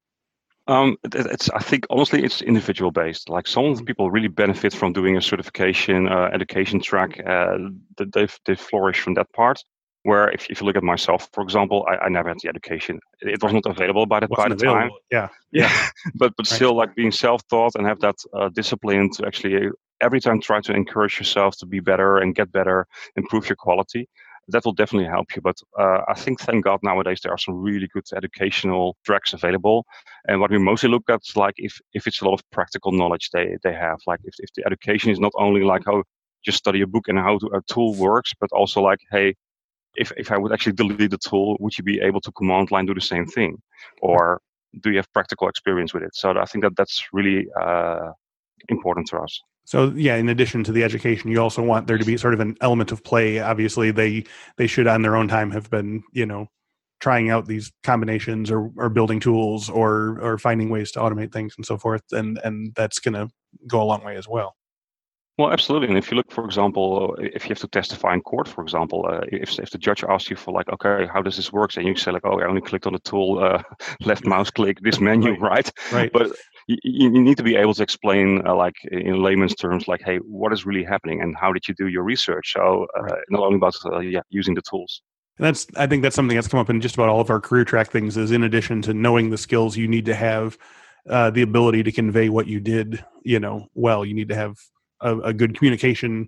Um, 0.67 0.97
it's, 1.13 1.49
I 1.51 1.59
think 1.59 1.87
honestly, 1.89 2.23
it's 2.23 2.41
individual 2.41 2.91
based. 2.91 3.29
Like 3.29 3.47
some 3.47 3.65
of 3.65 3.77
the 3.77 3.83
people 3.83 4.11
really 4.11 4.27
benefit 4.27 4.73
from 4.73 4.91
doing 4.93 5.15
a 5.15 5.21
certification 5.21 6.09
uh, 6.09 6.29
education 6.33 6.81
track. 6.81 7.21
Uh, 7.25 7.57
they 7.97 8.27
they 8.45 8.55
flourish 8.55 8.99
from 8.99 9.13
that 9.15 9.31
part. 9.33 9.63
Where 10.03 10.29
if, 10.29 10.49
if 10.49 10.61
you 10.61 10.67
look 10.67 10.75
at 10.75 10.83
myself, 10.83 11.27
for 11.33 11.41
example, 11.41 11.85
I, 11.89 12.05
I 12.05 12.09
never 12.09 12.29
had 12.29 12.37
the 12.41 12.49
education. 12.49 12.99
It 13.21 13.41
was 13.41 13.53
not 13.53 13.65
available 13.65 14.05
by 14.05 14.21
the, 14.21 14.27
by 14.27 14.49
the 14.49 14.55
time. 14.55 14.89
Yeah, 15.09 15.29
yeah. 15.51 15.71
but 16.15 16.33
but 16.37 16.49
right. 16.49 16.55
still, 16.55 16.75
like 16.75 16.95
being 16.95 17.11
self 17.11 17.47
taught 17.47 17.75
and 17.75 17.87
have 17.87 17.99
that 18.01 18.15
uh, 18.33 18.49
discipline 18.49 19.09
to 19.11 19.25
actually 19.25 19.69
every 20.01 20.19
time 20.19 20.39
try 20.39 20.61
to 20.61 20.73
encourage 20.73 21.17
yourself 21.19 21.57
to 21.57 21.65
be 21.65 21.79
better 21.79 22.17
and 22.17 22.35
get 22.35 22.51
better, 22.51 22.85
improve 23.15 23.49
your 23.49 23.55
quality. 23.55 24.07
That 24.49 24.63
will 24.63 24.73
definitely 24.73 25.09
help 25.09 25.35
you. 25.35 25.41
But 25.41 25.57
uh, 25.77 26.01
I 26.07 26.13
think, 26.13 26.39
thank 26.39 26.63
God, 26.63 26.79
nowadays 26.81 27.19
there 27.21 27.33
are 27.33 27.37
some 27.37 27.55
really 27.55 27.89
good 27.93 28.05
educational 28.15 28.95
tracks 29.05 29.33
available. 29.33 29.85
And 30.27 30.39
what 30.39 30.51
we 30.51 30.57
mostly 30.57 30.89
look 30.89 31.09
at 31.09 31.19
is 31.27 31.35
like 31.35 31.55
if, 31.57 31.77
if 31.93 32.07
it's 32.07 32.21
a 32.21 32.25
lot 32.25 32.35
of 32.35 32.49
practical 32.51 32.93
knowledge 32.93 33.29
they, 33.33 33.57
they 33.63 33.73
have, 33.73 33.99
like 34.07 34.21
if, 34.23 34.35
if 34.39 34.49
the 34.55 34.65
education 34.65 35.11
is 35.11 35.19
not 35.19 35.33
only 35.35 35.63
like 35.63 35.83
how 35.85 36.03
just 36.45 36.59
study 36.59 36.81
a 36.81 36.87
book 36.87 37.09
and 37.09 37.19
how 37.19 37.37
to, 37.39 37.47
a 37.47 37.61
tool 37.73 37.93
works, 37.95 38.31
but 38.39 38.49
also 38.53 38.81
like, 38.81 38.99
hey, 39.11 39.35
if, 39.95 40.13
if 40.15 40.31
I 40.31 40.37
would 40.37 40.53
actually 40.53 40.73
delete 40.73 41.11
the 41.11 41.17
tool, 41.17 41.57
would 41.59 41.77
you 41.77 41.83
be 41.83 41.99
able 41.99 42.21
to 42.21 42.31
command 42.31 42.71
line 42.71 42.85
do 42.85 42.93
the 42.93 43.01
same 43.01 43.25
thing? 43.25 43.57
Or 44.01 44.39
do 44.81 44.91
you 44.91 44.97
have 44.97 45.11
practical 45.11 45.49
experience 45.49 45.93
with 45.93 46.03
it? 46.03 46.15
So 46.15 46.37
I 46.37 46.45
think 46.45 46.63
that 46.63 46.75
that's 46.77 47.07
really 47.11 47.47
uh, 47.59 48.11
important 48.69 49.07
to 49.07 49.17
us. 49.17 49.41
So 49.67 49.91
yeah, 49.97 50.15
in 50.15 50.29
addition 50.29 50.63
to 50.63 50.71
the 50.71 50.85
education, 50.85 51.29
you 51.29 51.41
also 51.41 51.61
want 51.61 51.87
there 51.87 51.97
to 51.97 52.05
be 52.05 52.15
sort 52.15 52.33
of 52.33 52.39
an 52.39 52.55
element 52.61 52.93
of 52.93 53.03
play. 53.03 53.39
Obviously, 53.39 53.91
they 53.91 54.23
they 54.55 54.65
should 54.65 54.87
on 54.87 55.01
their 55.01 55.17
own 55.17 55.27
time 55.27 55.51
have 55.51 55.69
been 55.69 56.03
you 56.13 56.25
know 56.25 56.47
trying 57.01 57.29
out 57.29 57.47
these 57.47 57.69
combinations 57.83 58.49
or, 58.49 58.71
or 58.77 58.87
building 58.87 59.19
tools 59.19 59.69
or 59.69 60.19
or 60.21 60.37
finding 60.37 60.69
ways 60.69 60.93
to 60.93 60.99
automate 60.99 61.33
things 61.33 61.53
and 61.57 61.65
so 61.65 61.77
forth, 61.77 62.01
and 62.13 62.39
and 62.45 62.73
that's 62.75 62.99
going 62.99 63.13
to 63.13 63.27
go 63.67 63.81
a 63.81 63.83
long 63.83 64.01
way 64.05 64.15
as 64.15 64.25
well. 64.25 64.55
Well, 65.37 65.51
absolutely. 65.51 65.89
And 65.89 65.97
if 65.97 66.09
you 66.09 66.17
look, 66.17 66.31
for 66.31 66.45
example, 66.45 67.15
if 67.19 67.43
you 67.43 67.49
have 67.49 67.59
to 67.59 67.67
testify 67.67 68.13
in 68.13 68.21
court, 68.21 68.47
for 68.47 68.63
example, 68.63 69.05
uh, 69.07 69.19
if, 69.31 69.59
if 69.59 69.69
the 69.69 69.77
judge 69.77 70.03
asks 70.03 70.31
you 70.31 70.35
for 70.35 70.51
like, 70.51 70.67
okay, 70.69 71.07
how 71.13 71.21
does 71.21 71.35
this 71.35 71.53
work? 71.53 71.77
And 71.77 71.85
you 71.85 71.95
say 71.95 72.09
like, 72.09 72.25
oh, 72.25 72.39
I 72.39 72.47
only 72.47 72.61
clicked 72.61 72.87
on 72.87 72.93
the 72.93 72.99
tool, 72.99 73.37
uh, 73.37 73.61
left 74.01 74.25
mouse 74.25 74.49
click, 74.49 74.79
this 74.81 74.99
menu, 74.99 75.37
right? 75.39 75.69
Right. 75.91 75.93
right. 75.93 76.11
But 76.11 76.35
you, 76.67 76.77
you, 76.83 77.09
need 77.09 77.37
to 77.37 77.43
be 77.43 77.55
able 77.55 77.73
to 77.73 77.83
explain, 77.83 78.45
uh, 78.45 78.55
like 78.55 78.75
in 78.91 79.21
layman's 79.21 79.55
terms, 79.55 79.87
like, 79.87 80.01
hey, 80.03 80.17
what 80.17 80.51
is 80.53 80.65
really 80.65 80.83
happening 80.83 81.21
and 81.21 81.35
how 81.35 81.53
did 81.53 81.67
you 81.67 81.73
do 81.75 81.87
your 81.87 82.03
research? 82.03 82.53
So 82.53 82.85
uh, 82.97 83.03
right. 83.03 83.23
not 83.29 83.41
only 83.41 83.55
about 83.55 83.75
uh, 83.85 83.99
yeah, 83.99 84.21
using 84.29 84.53
the 84.53 84.61
tools. 84.61 85.01
And 85.37 85.45
that's, 85.45 85.67
I 85.75 85.87
think 85.87 86.03
that's 86.03 86.15
something 86.15 86.35
that's 86.35 86.47
come 86.47 86.59
up 86.59 86.69
in 86.69 86.81
just 86.81 86.95
about 86.95 87.09
all 87.09 87.21
of 87.21 87.29
our 87.29 87.39
career 87.39 87.63
track 87.63 87.89
things. 87.89 88.17
Is 88.17 88.31
in 88.31 88.43
addition 88.43 88.81
to 88.83 88.93
knowing 88.93 89.29
the 89.29 89.37
skills, 89.37 89.77
you 89.77 89.87
need 89.87 90.05
to 90.05 90.15
have 90.15 90.57
uh, 91.09 91.29
the 91.29 91.41
ability 91.41 91.83
to 91.83 91.91
convey 91.91 92.29
what 92.29 92.47
you 92.47 92.59
did, 92.59 93.03
you 93.23 93.39
know, 93.39 93.67
well. 93.73 94.03
You 94.03 94.13
need 94.13 94.29
to 94.29 94.35
have 94.35 94.57
a, 94.99 95.17
a, 95.19 95.33
good 95.33 95.55
communication 95.55 96.27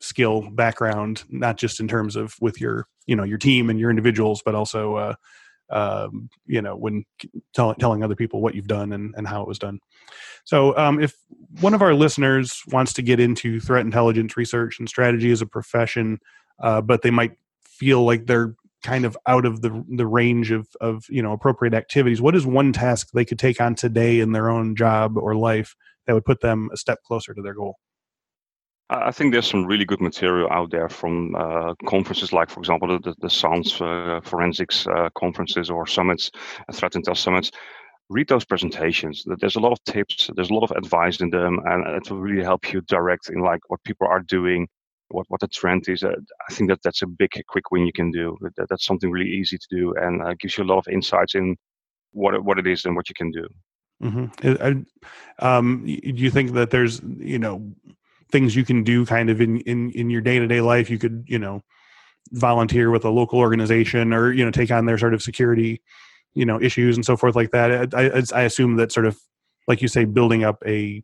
skill 0.00 0.50
background, 0.50 1.24
not 1.30 1.56
just 1.56 1.80
in 1.80 1.88
terms 1.88 2.16
of 2.16 2.34
with 2.40 2.60
your 2.60 2.86
you 3.06 3.16
know 3.16 3.24
your 3.24 3.38
team 3.38 3.70
and 3.70 3.80
your 3.80 3.90
individuals, 3.90 4.42
but 4.44 4.54
also 4.54 4.94
uh, 4.96 5.14
um, 5.70 6.28
you 6.46 6.62
know 6.62 6.76
when 6.76 7.04
tell, 7.54 7.74
telling 7.74 8.02
other 8.02 8.16
people 8.16 8.40
what 8.40 8.54
you've 8.54 8.66
done 8.66 8.92
and, 8.92 9.14
and 9.16 9.26
how 9.26 9.42
it 9.42 9.48
was 9.48 9.58
done. 9.58 9.80
So, 10.44 10.76
um, 10.76 11.00
if 11.00 11.14
one 11.60 11.74
of 11.74 11.82
our 11.82 11.94
listeners 11.94 12.62
wants 12.68 12.92
to 12.94 13.02
get 13.02 13.20
into 13.20 13.60
threat 13.60 13.84
intelligence 13.84 14.36
research 14.36 14.78
and 14.78 14.88
strategy 14.88 15.30
as 15.30 15.42
a 15.42 15.46
profession, 15.46 16.18
uh, 16.60 16.80
but 16.80 17.02
they 17.02 17.10
might 17.10 17.32
feel 17.62 18.04
like 18.04 18.26
they're 18.26 18.54
kind 18.82 19.04
of 19.04 19.16
out 19.26 19.44
of 19.44 19.62
the 19.62 19.84
the 19.88 20.06
range 20.06 20.50
of 20.50 20.68
of 20.80 21.04
you 21.08 21.22
know 21.22 21.32
appropriate 21.32 21.74
activities, 21.74 22.20
what 22.20 22.34
is 22.34 22.46
one 22.46 22.72
task 22.72 23.10
they 23.12 23.24
could 23.24 23.38
take 23.38 23.60
on 23.60 23.74
today 23.74 24.20
in 24.20 24.32
their 24.32 24.48
own 24.48 24.74
job 24.74 25.16
or 25.16 25.34
life 25.34 25.76
that 26.06 26.14
would 26.14 26.24
put 26.24 26.40
them 26.40 26.70
a 26.72 26.76
step 26.76 27.02
closer 27.02 27.34
to 27.34 27.42
their 27.42 27.54
goal? 27.54 27.76
I 28.90 29.12
think 29.12 29.32
there's 29.32 29.48
some 29.48 29.66
really 29.66 29.84
good 29.84 30.00
material 30.00 30.50
out 30.50 30.70
there 30.70 30.88
from 30.88 31.36
uh, 31.36 31.74
conferences 31.86 32.32
like, 32.32 32.50
for 32.50 32.58
example, 32.58 32.98
the, 32.98 33.14
the 33.20 33.30
SANS 33.30 33.80
uh, 33.80 34.20
forensics 34.24 34.84
uh, 34.88 35.08
conferences 35.16 35.70
or 35.70 35.86
summits, 35.86 36.30
uh, 36.68 36.72
threat 36.72 36.92
intel 36.92 37.16
summits. 37.16 37.52
Read 38.08 38.26
those 38.26 38.44
presentations. 38.44 39.24
There's 39.38 39.54
a 39.54 39.60
lot 39.60 39.70
of 39.70 39.84
tips. 39.84 40.28
There's 40.34 40.50
a 40.50 40.54
lot 40.54 40.68
of 40.68 40.76
advice 40.76 41.20
in 41.20 41.30
them, 41.30 41.60
and 41.64 41.86
it 41.86 42.10
will 42.10 42.20
really 42.20 42.42
help 42.42 42.72
you 42.72 42.80
direct 42.82 43.30
in 43.30 43.40
like 43.40 43.60
what 43.68 43.82
people 43.84 44.08
are 44.08 44.20
doing, 44.20 44.66
what 45.10 45.26
what 45.28 45.40
the 45.40 45.46
trend 45.46 45.88
is. 45.88 46.02
Uh, 46.02 46.16
I 46.48 46.52
think 46.52 46.70
that 46.70 46.82
that's 46.82 47.02
a 47.02 47.06
big 47.06 47.30
quick 47.46 47.70
win 47.70 47.86
you 47.86 47.92
can 47.92 48.10
do. 48.10 48.36
That, 48.56 48.68
that's 48.68 48.84
something 48.84 49.12
really 49.12 49.30
easy 49.30 49.58
to 49.58 49.66
do, 49.70 49.94
and 49.94 50.20
uh, 50.20 50.34
gives 50.40 50.58
you 50.58 50.64
a 50.64 50.66
lot 50.66 50.78
of 50.78 50.88
insights 50.88 51.36
in 51.36 51.56
what 52.10 52.42
what 52.42 52.58
it 52.58 52.66
is 52.66 52.84
and 52.84 52.96
what 52.96 53.08
you 53.08 53.14
can 53.14 53.30
do. 53.30 53.46
Mm-hmm. 54.02 54.82
Um, 55.38 55.84
do 55.84 56.22
you 56.24 56.30
think 56.32 56.52
that 56.54 56.70
there's 56.70 57.00
you 57.18 57.38
know 57.38 57.70
things 58.30 58.56
you 58.56 58.64
can 58.64 58.82
do 58.82 59.04
kind 59.06 59.30
of 59.30 59.40
in 59.40 59.60
in 59.60 59.90
in 59.92 60.10
your 60.10 60.20
day-to-day 60.20 60.60
life 60.60 60.90
you 60.90 60.98
could 60.98 61.24
you 61.26 61.38
know 61.38 61.62
volunteer 62.32 62.90
with 62.90 63.04
a 63.04 63.10
local 63.10 63.38
organization 63.38 64.12
or 64.12 64.32
you 64.32 64.44
know 64.44 64.50
take 64.50 64.70
on 64.70 64.86
their 64.86 64.98
sort 64.98 65.14
of 65.14 65.22
security 65.22 65.80
you 66.34 66.44
know 66.44 66.60
issues 66.60 66.96
and 66.96 67.04
so 67.04 67.16
forth 67.16 67.34
like 67.34 67.50
that 67.50 67.94
i 67.94 68.04
i, 68.04 68.22
I 68.34 68.42
assume 68.44 68.76
that 68.76 68.92
sort 68.92 69.06
of 69.06 69.18
like 69.66 69.82
you 69.82 69.88
say 69.88 70.04
building 70.04 70.44
up 70.44 70.62
a, 70.66 71.02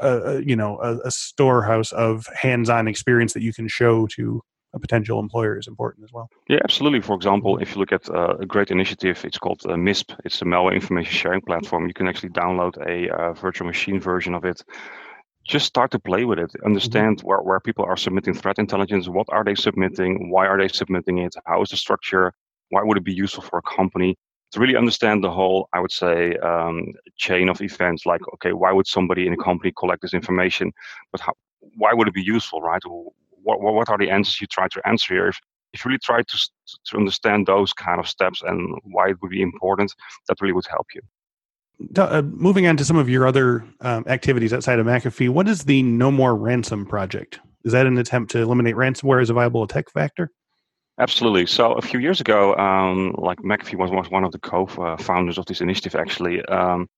a 0.00 0.40
you 0.40 0.56
know 0.56 0.78
a, 0.80 0.98
a, 0.98 1.10
storehouse 1.10 1.92
of 1.92 2.26
hands-on 2.34 2.88
experience 2.88 3.32
that 3.32 3.42
you 3.42 3.52
can 3.52 3.68
show 3.68 4.06
to 4.08 4.42
a 4.74 4.78
potential 4.78 5.18
employer 5.20 5.58
is 5.58 5.68
important 5.68 6.04
as 6.04 6.12
well. 6.12 6.30
Yeah, 6.48 6.60
absolutely. 6.64 7.00
For 7.00 7.14
example, 7.14 7.58
if 7.58 7.74
you 7.74 7.80
look 7.80 7.92
at 7.92 8.08
uh, 8.08 8.36
a 8.40 8.46
great 8.46 8.70
initiative, 8.70 9.22
it's 9.24 9.36
called 9.36 9.60
uh, 9.66 9.74
MISP. 9.74 10.16
It's 10.24 10.40
a 10.40 10.46
malware 10.46 10.74
information 10.74 11.12
sharing 11.12 11.42
platform. 11.42 11.88
You 11.88 11.94
can 11.94 12.08
actually 12.08 12.30
download 12.30 12.78
a 12.86 13.14
uh, 13.14 13.32
virtual 13.34 13.66
machine 13.66 14.00
version 14.00 14.34
of 14.34 14.44
it 14.46 14.62
just 15.44 15.66
start 15.66 15.90
to 15.92 15.98
play 15.98 16.24
with 16.24 16.38
it. 16.38 16.50
Mm-hmm. 16.50 16.66
understand 16.66 17.18
mm-hmm. 17.18 17.26
where, 17.26 17.42
where 17.42 17.60
people 17.60 17.84
are 17.84 17.96
submitting 17.96 18.34
threat 18.34 18.58
intelligence. 18.58 19.08
What 19.08 19.26
are 19.30 19.44
they 19.44 19.54
submitting? 19.54 20.30
Why 20.30 20.46
are 20.46 20.58
they 20.58 20.68
submitting 20.68 21.18
it? 21.18 21.34
How 21.46 21.62
is 21.62 21.70
the 21.70 21.76
structure? 21.76 22.32
Why 22.70 22.82
would 22.82 22.96
it 22.96 23.04
be 23.04 23.14
useful 23.14 23.42
for 23.42 23.58
a 23.58 23.62
company? 23.62 24.16
To 24.52 24.60
really 24.60 24.76
understand 24.76 25.24
the 25.24 25.30
whole 25.30 25.66
i 25.72 25.80
would 25.80 25.90
say 25.90 26.36
um, 26.50 26.92
chain 27.16 27.48
of 27.48 27.62
events 27.62 28.04
like 28.04 28.20
okay 28.34 28.52
why 28.52 28.70
would 28.70 28.86
somebody 28.86 29.26
in 29.26 29.32
a 29.32 29.44
company 29.48 29.72
collect 29.78 30.02
this 30.02 30.12
information? 30.12 30.72
But 31.10 31.22
how, 31.22 31.32
why 31.76 31.94
would 31.94 32.08
it 32.08 32.14
be 32.14 32.22
useful 32.22 32.60
right? 32.60 32.82
What, 33.44 33.60
what 33.62 33.88
are 33.88 33.98
the 33.98 34.10
answers 34.10 34.40
you 34.42 34.46
try 34.46 34.68
to 34.68 34.86
answer 34.86 35.14
here? 35.14 35.28
If, 35.28 35.40
if 35.72 35.84
you 35.84 35.88
really 35.88 35.98
try 36.04 36.22
to, 36.22 36.38
to 36.88 36.96
understand 36.98 37.46
those 37.46 37.72
kind 37.72 37.98
of 37.98 38.06
steps 38.06 38.42
and 38.42 38.78
why 38.84 39.08
it 39.08 39.16
would 39.22 39.30
be 39.30 39.40
important 39.40 39.94
that 40.28 40.40
really 40.42 40.52
would 40.52 40.66
help 40.66 40.88
you 40.94 41.00
uh, 41.96 42.22
moving 42.22 42.66
on 42.66 42.76
to 42.76 42.84
some 42.84 42.96
of 42.96 43.08
your 43.08 43.26
other 43.26 43.64
um, 43.80 44.04
activities 44.06 44.52
outside 44.52 44.78
of 44.78 44.86
McAfee, 44.86 45.28
what 45.28 45.48
is 45.48 45.64
the 45.64 45.82
No 45.82 46.10
More 46.10 46.34
Ransom 46.34 46.86
project? 46.86 47.40
Is 47.64 47.72
that 47.72 47.86
an 47.86 47.98
attempt 47.98 48.32
to 48.32 48.38
eliminate 48.38 48.74
ransomware 48.74 49.22
as 49.22 49.30
a 49.30 49.34
viable 49.34 49.62
attack 49.62 49.92
vector? 49.92 50.30
Absolutely. 50.98 51.46
So 51.46 51.72
a 51.72 51.82
few 51.82 52.00
years 52.00 52.20
ago, 52.20 52.54
um, 52.56 53.14
like 53.18 53.38
McAfee 53.38 53.78
was, 53.78 53.90
was 53.90 54.10
one 54.10 54.24
of 54.24 54.32
the 54.32 54.38
co-founders 54.38 55.38
of 55.38 55.46
this 55.46 55.60
initiative. 55.60 55.94
Actually, 55.94 56.44
um, 56.46 56.88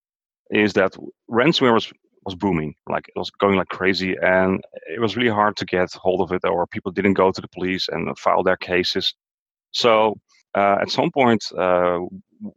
is 0.50 0.73
that 0.75 0.97
ransomware 1.31 1.75
was 1.75 1.93
was 2.25 2.35
booming, 2.35 2.75
like 2.88 3.07
it 3.09 3.19
was 3.19 3.31
going 3.31 3.57
like 3.57 3.69
crazy, 3.69 4.17
and 4.23 4.62
it 4.91 5.00
was 5.00 5.17
really 5.17 5.31
hard 5.31 5.57
to 5.57 5.64
get 5.67 5.93
hold 5.93 6.23
of 6.23 6.33
it, 6.33 6.43
or 6.45 6.67
people 6.67 6.91
didn't 6.91 7.14
go 7.14 7.31
to 7.31 7.41
the 7.41 7.49
police 7.49 7.88
and 7.88 8.19
file 8.19 8.43
their 8.43 8.57
cases. 8.57 9.14
So 9.73 10.19
uh, 10.55 10.79
at 10.81 10.91
some 10.91 11.11
point, 11.11 11.45
uh, 11.57 11.99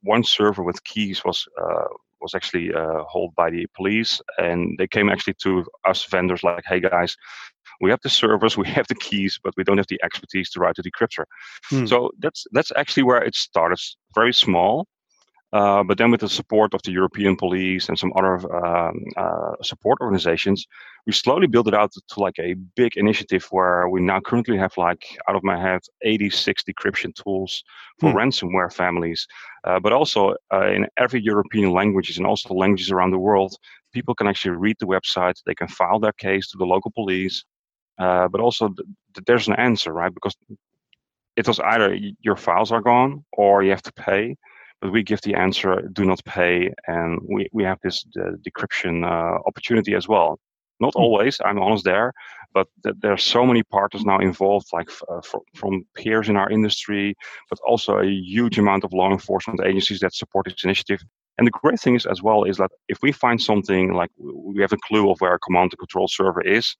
one 0.02 0.24
server 0.24 0.64
with 0.64 0.84
keys 0.84 1.24
was 1.26 1.46
uh, 1.62 1.88
was 2.22 2.34
actually 2.36 2.74
uh, 2.74 3.04
held 3.12 3.34
by 3.36 3.50
the 3.50 3.68
police, 3.76 4.22
and 4.38 4.78
they 4.78 4.88
came 4.88 5.10
actually 5.10 5.36
to 5.44 5.66
us 5.86 6.06
vendors 6.06 6.44
like, 6.44 6.64
"Hey 6.66 6.80
guys, 6.80 7.16
we 7.82 7.90
have 7.90 8.02
the 8.02 8.10
servers, 8.10 8.58
we 8.58 8.68
have 8.68 8.88
the 8.88 8.96
keys, 8.96 9.40
but 9.44 9.54
we 9.58 9.64
don't 9.64 9.78
have 9.78 9.88
the 9.88 10.00
expertise 10.04 10.50
to 10.52 10.60
write 10.60 10.76
the 10.76 10.84
decryptor." 10.84 11.26
Hmm. 11.70 11.86
So 11.86 12.12
that's 12.20 12.46
that's 12.52 12.72
actually 12.76 13.04
where 13.04 13.24
it 13.24 13.36
started. 13.36 13.80
Very 14.16 14.34
small, 14.34 14.88
uh, 15.58 15.84
but 15.84 15.98
then 15.98 16.12
with 16.12 16.22
the 16.22 16.30
support 16.30 16.76
of 16.76 16.82
the 16.84 16.92
European 16.92 17.36
police 17.36 17.90
and 17.90 17.98
some 17.98 18.14
other 18.16 18.36
um, 18.64 19.04
uh, 19.18 19.54
support 19.64 19.98
organizations, 20.02 20.68
we 21.08 21.14
slowly 21.14 21.48
built 21.48 21.68
it 21.68 21.74
out 21.74 21.92
to 21.92 22.20
like 22.20 22.38
a 22.38 22.54
big 22.76 22.96
initiative 22.96 23.48
where 23.50 23.90
we 23.90 24.00
now 24.00 24.20
currently 24.20 24.56
have 24.56 24.78
like, 24.78 25.04
out 25.28 25.36
of 25.36 25.44
my 25.44 25.60
head, 25.60 25.82
86 26.04 26.64
decryption 26.70 27.12
tools 27.16 27.64
for 28.00 28.12
hmm. 28.12 28.18
ransomware 28.18 28.72
families. 28.72 29.26
Uh, 29.64 29.80
but 29.80 29.92
also 29.94 30.36
uh, 30.54 30.68
in 30.68 30.86
every 30.98 31.22
European 31.24 31.72
languages 31.72 32.18
and 32.20 32.28
also 32.28 32.54
languages 32.54 32.92
around 32.92 33.10
the 33.10 33.26
world, 33.30 33.56
people 33.94 34.14
can 34.14 34.28
actually 34.28 34.56
read 34.56 34.76
the 34.80 34.86
website, 34.86 35.42
they 35.48 35.56
can 35.56 35.68
file 35.68 36.00
their 36.00 36.14
case 36.14 36.52
to 36.52 36.60
the 36.60 36.66
local 36.66 36.92
police. 36.92 37.44
Uh, 37.98 38.28
but 38.28 38.40
also 38.40 38.68
th- 38.68 38.88
th- 39.16 39.26
there's 39.26 39.48
an 39.48 39.56
answer, 39.56 39.92
right? 39.92 40.14
Because 40.14 40.36
it 41.36 41.48
was 41.48 41.60
either 41.60 41.98
your 42.22 42.36
files 42.36 42.72
are 42.72 42.82
gone 42.82 43.26
or 43.32 43.64
you 43.64 43.72
have 43.72 43.82
to 43.82 43.94
pay 43.94 44.36
but 44.82 44.92
we 44.92 45.04
give 45.04 45.22
the 45.22 45.36
answer 45.36 45.82
do 45.94 46.06
not 46.06 46.24
pay 46.26 46.74
and 46.88 47.20
we, 47.28 47.48
we 47.52 47.64
have 47.64 47.80
this 47.84 48.06
decryption 48.46 49.04
uh, 49.04 49.40
opportunity 49.48 49.94
as 49.96 50.08
well 50.08 50.40
not 50.80 50.94
hmm. 50.94 51.02
always 51.02 51.40
i'm 51.46 51.60
honest 51.60 51.86
there 51.86 52.14
but 52.54 52.68
th- 52.84 52.96
there 53.00 53.12
are 53.12 53.18
so 53.18 53.46
many 53.46 53.64
partners 53.64 54.06
now 54.06 54.20
involved 54.20 54.68
like 54.74 54.90
uh, 55.10 55.22
fr- 55.22 55.38
from 55.56 55.86
peers 55.96 56.30
in 56.30 56.38
our 56.38 56.50
industry 56.50 57.16
but 57.50 57.60
also 57.68 58.00
a 58.00 58.06
huge 58.06 58.58
amount 58.58 58.84
of 58.84 58.94
law 58.94 59.12
enforcement 59.12 59.60
agencies 59.66 60.00
that 60.00 60.14
support 60.14 60.46
this 60.46 60.64
initiative 60.64 61.02
and 61.38 61.46
the 61.46 61.52
great 61.52 61.80
thing 61.80 61.96
is 61.96 62.06
as 62.06 62.22
well 62.22 62.44
is 62.44 62.58
that 62.58 62.72
if 62.88 62.98
we 63.02 63.12
find 63.12 63.42
something 63.42 63.94
like 63.94 64.12
we 64.18 64.62
have 64.62 64.74
a 64.74 64.84
clue 64.88 65.10
of 65.10 65.20
where 65.20 65.36
a 65.36 65.40
command 65.40 65.72
and 65.72 65.80
control 65.80 66.08
server 66.08 66.42
is 66.42 66.76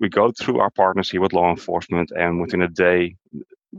we 0.00 0.08
go 0.08 0.32
through 0.32 0.58
our 0.58 0.70
partners 0.70 1.10
here 1.10 1.20
with 1.20 1.32
law 1.32 1.50
enforcement 1.50 2.10
and 2.16 2.40
within 2.40 2.62
a 2.62 2.68
day 2.68 3.14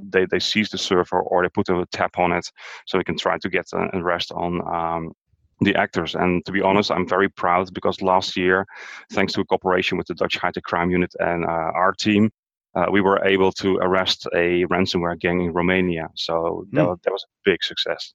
they, 0.10 0.26
they 0.26 0.40
seize 0.40 0.70
the 0.70 0.78
server 0.78 1.22
or 1.22 1.44
they 1.44 1.50
put 1.50 1.70
a 1.70 1.86
tap 1.92 2.18
on 2.18 2.32
it 2.32 2.50
so 2.86 2.98
we 2.98 3.04
can 3.04 3.18
try 3.18 3.38
to 3.38 3.50
get 3.50 3.66
an 3.74 3.90
arrest 3.94 4.32
on 4.32 4.62
um, 4.74 5.14
the 5.62 5.76
actors. 5.76 6.16
And 6.16 6.46
to 6.46 6.52
be 6.52 6.62
honest, 6.62 6.92
I'm 6.92 7.08
very 7.08 7.30
proud 7.30 7.74
because 7.74 8.02
last 8.02 8.36
year, 8.36 8.66
thanks 9.12 9.34
to 9.34 9.42
a 9.42 9.46
cooperation 9.46 9.98
with 9.98 10.08
the 10.08 10.16
Dutch 10.16 10.38
High 10.38 10.52
Tech 10.52 10.64
Crime 10.64 10.92
Unit 10.92 11.14
and 11.20 11.46
uh, 11.46 11.48
our 11.48 11.94
team, 11.94 12.32
uh, 12.76 12.88
we 12.92 13.00
were 13.00 13.24
able 13.26 13.52
to 13.54 13.78
arrest 13.78 14.28
a 14.34 14.66
ransomware 14.66 15.18
gang 15.20 15.42
in 15.42 15.54
Romania. 15.54 16.10
So 16.16 16.66
that, 16.74 16.86
mm. 16.86 17.02
that 17.04 17.12
was 17.12 17.24
a 17.24 17.50
big 17.50 17.64
success. 17.64 18.14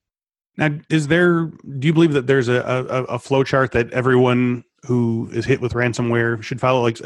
Now, 0.58 0.70
is 0.90 1.08
there? 1.08 1.46
Do 1.78 1.86
you 1.86 1.94
believe 1.94 2.12
that 2.12 2.26
there's 2.26 2.48
a, 2.48 2.56
a, 2.56 3.04
a 3.04 3.18
flow 3.18 3.44
chart 3.44 3.72
that 3.72 3.90
everyone 3.92 4.64
who 4.84 5.30
is 5.32 5.46
hit 5.46 5.60
with 5.60 5.72
ransomware 5.72 6.42
should 6.42 6.60
follow? 6.60 6.82
Like, 6.82 7.00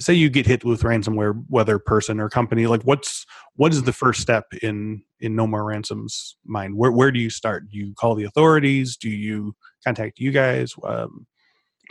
say 0.00 0.14
you 0.14 0.30
get 0.30 0.46
hit 0.46 0.64
with 0.64 0.82
ransomware, 0.82 1.42
whether 1.48 1.78
person 1.78 2.20
or 2.20 2.28
company, 2.28 2.66
like 2.66 2.82
what's 2.82 3.26
what 3.56 3.72
is 3.72 3.82
the 3.82 3.92
first 3.92 4.20
step 4.20 4.46
in 4.62 5.02
in 5.20 5.34
No 5.34 5.46
More 5.46 5.64
Ransoms 5.64 6.36
mind? 6.44 6.76
Where 6.76 6.92
where 6.92 7.10
do 7.10 7.20
you 7.20 7.30
start? 7.30 7.70
Do 7.70 7.78
you 7.78 7.94
call 7.94 8.14
the 8.14 8.24
authorities? 8.24 8.96
Do 8.96 9.10
you 9.10 9.54
contact 9.84 10.18
you 10.18 10.30
guys? 10.30 10.74
Um, 10.84 11.26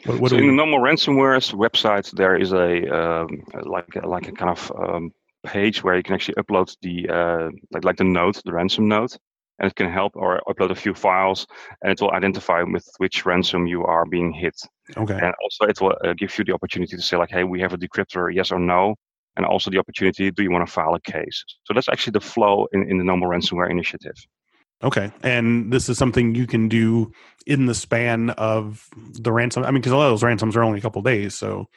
what, 0.06 0.20
what 0.20 0.32
so 0.32 0.38
in 0.38 0.48
the 0.48 0.54
No 0.54 0.66
More 0.66 0.82
Ransomware's 0.82 1.52
website, 1.52 2.12
there 2.12 2.36
is 2.36 2.54
a 2.54 2.96
um, 2.96 3.42
like 3.64 3.96
like 4.04 4.28
a 4.28 4.32
kind 4.32 4.52
of 4.52 4.72
um, 4.78 5.12
page 5.46 5.84
where 5.84 5.96
you 5.96 6.04
can 6.04 6.16
actually 6.16 6.36
upload 6.36 6.76
the 6.82 7.10
uh, 7.10 7.50
like 7.72 7.84
like 7.84 7.98
the 7.98 8.04
note, 8.04 8.42
the 8.46 8.54
ransom 8.54 8.88
note, 8.88 9.18
and 9.60 9.70
it 9.70 9.76
can 9.76 9.92
help 9.92 10.16
or 10.16 10.42
upload 10.48 10.72
a 10.72 10.76
few 10.76 10.94
files, 10.94 11.48
and 11.82 11.92
it 11.92 12.02
will 12.02 12.12
identify 12.12 12.62
with 12.64 12.88
which 12.98 13.26
ransom 13.26 13.68
you 13.68 13.84
are 13.84 14.06
being 14.06 14.32
hit. 14.32 14.56
Okay. 14.96 15.20
And 15.22 15.34
also, 15.44 15.66
it 15.66 15.82
will 15.82 15.96
uh, 16.06 16.14
give 16.14 16.38
you 16.38 16.44
the 16.46 16.54
opportunity 16.54 16.96
to 16.96 17.02
say 17.02 17.18
like, 17.18 17.32
hey, 17.32 17.44
we 17.44 17.60
have 17.62 17.74
a 17.74 17.78
decryptor, 17.78 18.34
yes 18.34 18.52
or 18.52 18.60
no, 18.60 18.96
and 19.36 19.46
also 19.46 19.70
the 19.70 19.78
opportunity, 19.78 20.32
do 20.32 20.44
you 20.44 20.52
want 20.52 20.68
to 20.68 20.72
file 20.72 20.96
a 20.96 21.02
case? 21.02 21.44
So 21.64 21.74
that's 21.74 21.88
actually 21.90 22.12
the 22.12 22.22
flow 22.22 22.68
in, 22.74 22.90
in 22.90 22.98
the 22.98 23.04
No 23.04 23.16
More 23.16 23.30
Ransomware 23.30 23.70
initiative. 23.70 24.16
Okay. 24.84 25.12
And 25.24 25.72
this 25.72 25.90
is 25.90 25.98
something 25.98 26.36
you 26.36 26.46
can 26.46 26.68
do 26.68 27.12
in 27.46 27.66
the 27.66 27.74
span 27.74 28.32
of 28.32 28.88
the 29.14 29.32
ransom. 29.32 29.64
I 29.64 29.72
mean, 29.72 29.82
because 29.82 29.92
a 29.92 29.98
lot 29.98 30.06
of 30.06 30.12
those 30.12 30.24
ransoms 30.24 30.56
are 30.56 30.64
only 30.64 30.80
a 30.80 30.82
couple 30.82 31.02
days. 31.02 31.34
So 31.36 31.68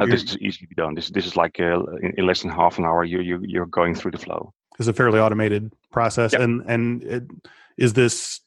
uh, 0.00 0.06
this 0.06 0.22
is 0.24 0.38
easily 0.38 0.68
done. 0.76 0.94
This 0.94 1.10
this 1.10 1.26
is 1.26 1.36
like 1.36 1.58
uh, 1.60 1.82
in, 2.02 2.14
in, 2.18 2.26
less 2.26 2.42
than 2.42 2.50
half 2.50 2.78
an 2.78 2.84
hour. 2.84 3.04
You 3.04 3.20
you 3.20 3.40
you're 3.42 3.66
going 3.66 3.94
through 3.94 4.10
the 4.12 4.18
flow. 4.18 4.52
It's 4.78 4.88
a 4.88 4.92
fairly 4.92 5.18
automated 5.18 5.72
process, 5.90 6.32
yep. 6.32 6.42
and 6.42 6.62
and 6.66 7.02
it, 7.02 7.24
is 7.76 7.92
this 7.94 8.40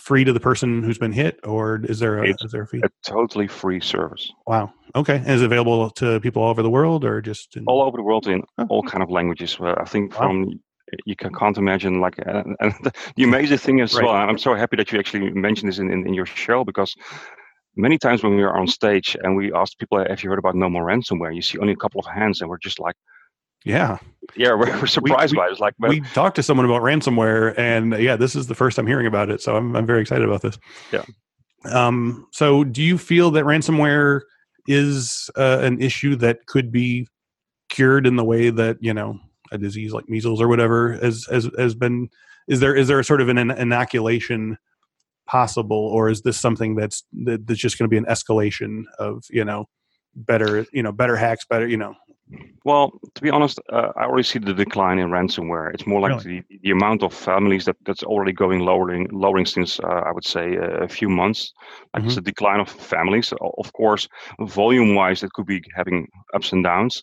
free 0.00 0.24
to 0.24 0.32
the 0.32 0.40
person 0.40 0.82
who's 0.82 0.98
been 0.98 1.12
hit, 1.12 1.40
or 1.44 1.80
is 1.84 1.98
there 1.98 2.22
a, 2.22 2.28
is 2.28 2.52
there 2.52 2.62
a 2.62 2.66
fee? 2.66 2.80
A 2.82 2.88
totally 3.06 3.46
free 3.46 3.80
service. 3.80 4.32
Wow. 4.46 4.72
Okay. 4.94 5.16
And 5.16 5.28
is 5.28 5.42
it 5.42 5.46
available 5.46 5.90
to 5.90 6.20
people 6.20 6.42
all 6.42 6.50
over 6.50 6.62
the 6.62 6.70
world, 6.70 7.04
or 7.04 7.20
just 7.20 7.56
in... 7.56 7.64
all 7.66 7.82
over 7.82 7.96
the 7.96 8.02
world 8.02 8.26
in 8.26 8.42
oh. 8.58 8.66
all 8.68 8.82
kind 8.82 9.02
of 9.02 9.10
languages? 9.10 9.56
I 9.60 9.84
think 9.84 10.12
wow. 10.12 10.28
from 10.28 10.60
you 11.04 11.16
can, 11.16 11.32
can't 11.34 11.58
imagine 11.58 12.00
like 12.00 12.18
uh, 12.26 12.44
and 12.60 12.72
the 13.16 13.22
amazing 13.22 13.58
thing 13.58 13.82
as 13.82 13.92
right. 13.92 14.04
well 14.04 14.14
i'm 14.14 14.38
so 14.38 14.54
happy 14.54 14.74
that 14.74 14.90
you 14.90 14.98
actually 14.98 15.28
mentioned 15.32 15.68
this 15.68 15.78
in, 15.78 15.90
in, 15.90 16.06
in, 16.06 16.14
your 16.14 16.24
show 16.24 16.64
because 16.64 16.96
many 17.78 17.96
times 17.96 18.22
when 18.22 18.36
we 18.36 18.42
are 18.42 18.58
on 18.58 18.66
stage 18.66 19.16
and 19.22 19.36
we 19.36 19.52
ask 19.54 19.78
people, 19.78 19.98
"Have 19.98 20.22
you 20.22 20.28
heard 20.28 20.38
about 20.38 20.56
No 20.56 20.68
More 20.68 20.84
Ransomware?" 20.84 21.34
You 21.34 21.40
see 21.40 21.58
only 21.58 21.72
a 21.72 21.76
couple 21.76 22.00
of 22.00 22.06
hands, 22.06 22.40
and 22.40 22.50
we're 22.50 22.58
just 22.58 22.80
like, 22.80 22.96
"Yeah, 23.68 23.98
yeah." 24.36 24.54
We're, 24.54 24.80
we're 24.80 24.86
surprised 24.86 25.32
we, 25.32 25.36
by 25.36 25.46
it. 25.46 25.52
It's 25.52 25.60
like 25.60 25.74
we 25.78 26.00
talked 26.00 26.36
to 26.36 26.42
someone 26.42 26.66
about 26.66 26.82
ransomware, 26.82 27.56
and 27.58 27.92
yeah, 27.98 28.16
this 28.16 28.34
is 28.34 28.46
the 28.46 28.54
first 28.54 28.78
I'm 28.78 28.86
hearing 28.86 29.06
about 29.06 29.30
it, 29.30 29.40
so 29.40 29.56
I'm 29.56 29.76
I'm 29.76 29.86
very 29.86 30.00
excited 30.00 30.24
about 30.24 30.42
this. 30.42 30.58
Yeah. 30.92 31.04
Um. 31.70 32.26
So, 32.32 32.64
do 32.64 32.82
you 32.82 32.98
feel 32.98 33.30
that 33.32 33.44
ransomware 33.44 34.22
is 34.66 35.30
uh, 35.36 35.58
an 35.62 35.80
issue 35.80 36.16
that 36.16 36.46
could 36.46 36.72
be 36.72 37.06
cured 37.68 38.06
in 38.06 38.16
the 38.16 38.24
way 38.24 38.50
that 38.50 38.78
you 38.80 38.94
know 38.94 39.18
a 39.52 39.58
disease 39.58 39.92
like 39.92 40.08
measles 40.08 40.40
or 40.40 40.48
whatever 40.48 40.92
has 40.94 41.26
has 41.30 41.48
has 41.58 41.74
been? 41.74 42.08
Is 42.48 42.60
there 42.60 42.74
is 42.74 42.88
there 42.88 42.98
a 42.98 43.04
sort 43.04 43.20
of 43.20 43.28
an 43.28 43.38
inoculation? 43.38 44.58
possible, 45.28 45.76
or 45.76 46.08
is 46.08 46.22
this 46.22 46.38
something 46.38 46.74
that's 46.74 47.04
that's 47.12 47.60
just 47.60 47.78
going 47.78 47.84
to 47.84 47.90
be 47.90 47.98
an 47.98 48.06
escalation 48.06 48.84
of 48.98 49.22
you 49.30 49.44
know 49.44 49.66
better 50.16 50.66
you 50.72 50.82
know 50.82 50.90
better 50.90 51.14
hacks, 51.16 51.44
better 51.48 51.68
you 51.68 51.76
know? 51.76 51.94
Well, 52.64 52.92
to 53.14 53.22
be 53.22 53.30
honest, 53.30 53.58
uh, 53.72 53.92
I 53.96 54.04
already 54.04 54.24
see 54.24 54.38
the 54.38 54.52
decline 54.52 54.98
in 54.98 55.08
ransomware. 55.08 55.72
It's 55.72 55.86
more 55.86 56.00
like 56.00 56.24
really? 56.24 56.44
the, 56.50 56.58
the 56.62 56.70
amount 56.70 57.02
of 57.02 57.14
families 57.14 57.64
that, 57.64 57.76
that's 57.86 58.02
already 58.02 58.32
going 58.32 58.60
lowering 58.60 59.08
lowering 59.10 59.46
since 59.46 59.80
uh, 59.80 60.02
I 60.06 60.12
would 60.12 60.26
say 60.26 60.56
a 60.56 60.88
few 60.88 61.08
months. 61.08 61.52
Like 61.94 62.02
mm-hmm. 62.02 62.08
it's 62.08 62.18
a 62.18 62.22
decline 62.22 62.60
of 62.60 62.68
families. 62.68 63.32
Of 63.40 63.72
course, 63.72 64.08
volume 64.40 64.94
wise, 64.94 65.22
it 65.22 65.32
could 65.32 65.46
be 65.46 65.62
having 65.74 66.08
ups 66.34 66.52
and 66.52 66.62
downs. 66.62 67.02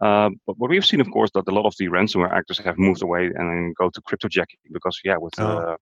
Uh, 0.00 0.30
but 0.46 0.58
what 0.58 0.70
we've 0.70 0.86
seen, 0.86 1.00
of 1.00 1.10
course, 1.10 1.30
that 1.34 1.46
a 1.46 1.54
lot 1.54 1.66
of 1.66 1.74
the 1.78 1.88
ransomware 1.88 2.32
actors 2.32 2.58
have 2.58 2.78
moved 2.78 3.02
away 3.02 3.30
and 3.34 3.74
go 3.76 3.90
to 3.90 4.00
cryptojacking 4.00 4.60
because, 4.72 4.98
yeah, 5.04 5.16
with 5.18 5.34
oh. 5.38 5.58
Uh, 5.58 5.76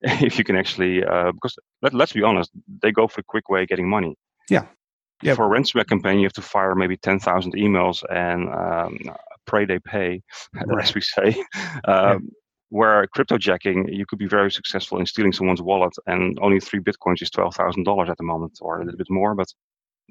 if 0.02 0.38
you 0.38 0.44
can 0.44 0.56
actually 0.56 1.04
uh, 1.04 1.32
because 1.32 1.58
let, 1.82 1.92
let's 1.92 2.12
be 2.12 2.22
honest 2.22 2.50
they 2.82 2.92
go 2.92 3.08
for 3.08 3.20
a 3.20 3.24
quick 3.24 3.48
way 3.48 3.62
of 3.62 3.68
getting 3.68 3.88
money 3.88 4.16
yeah 4.48 4.64
yeah 5.22 5.34
for 5.34 5.52
a 5.52 5.58
ransomware 5.58 5.86
campaign 5.86 6.18
you 6.18 6.24
have 6.24 6.32
to 6.32 6.42
fire 6.42 6.74
maybe 6.74 6.96
10,000 6.96 7.54
emails 7.54 8.02
and 8.10 8.48
um, 8.48 8.98
pray 9.46 9.64
they 9.64 9.78
pay 9.78 10.22
right. 10.66 10.84
as 10.84 10.94
we 10.94 11.00
say 11.00 11.28
um, 11.84 11.84
yeah. 11.86 12.18
where 12.70 13.06
cryptojacking 13.16 13.94
you 13.94 14.04
could 14.06 14.18
be 14.18 14.28
very 14.28 14.50
successful 14.50 14.98
in 14.98 15.06
stealing 15.06 15.32
someone's 15.32 15.62
wallet 15.62 15.94
and 16.06 16.38
only 16.40 16.60
three 16.60 16.80
bitcoins 16.80 17.22
is 17.22 17.30
$12,000 17.30 18.08
at 18.08 18.16
the 18.16 18.24
moment 18.24 18.58
or 18.60 18.80
a 18.80 18.84
little 18.84 18.98
bit 18.98 19.10
more 19.10 19.34
but 19.34 19.48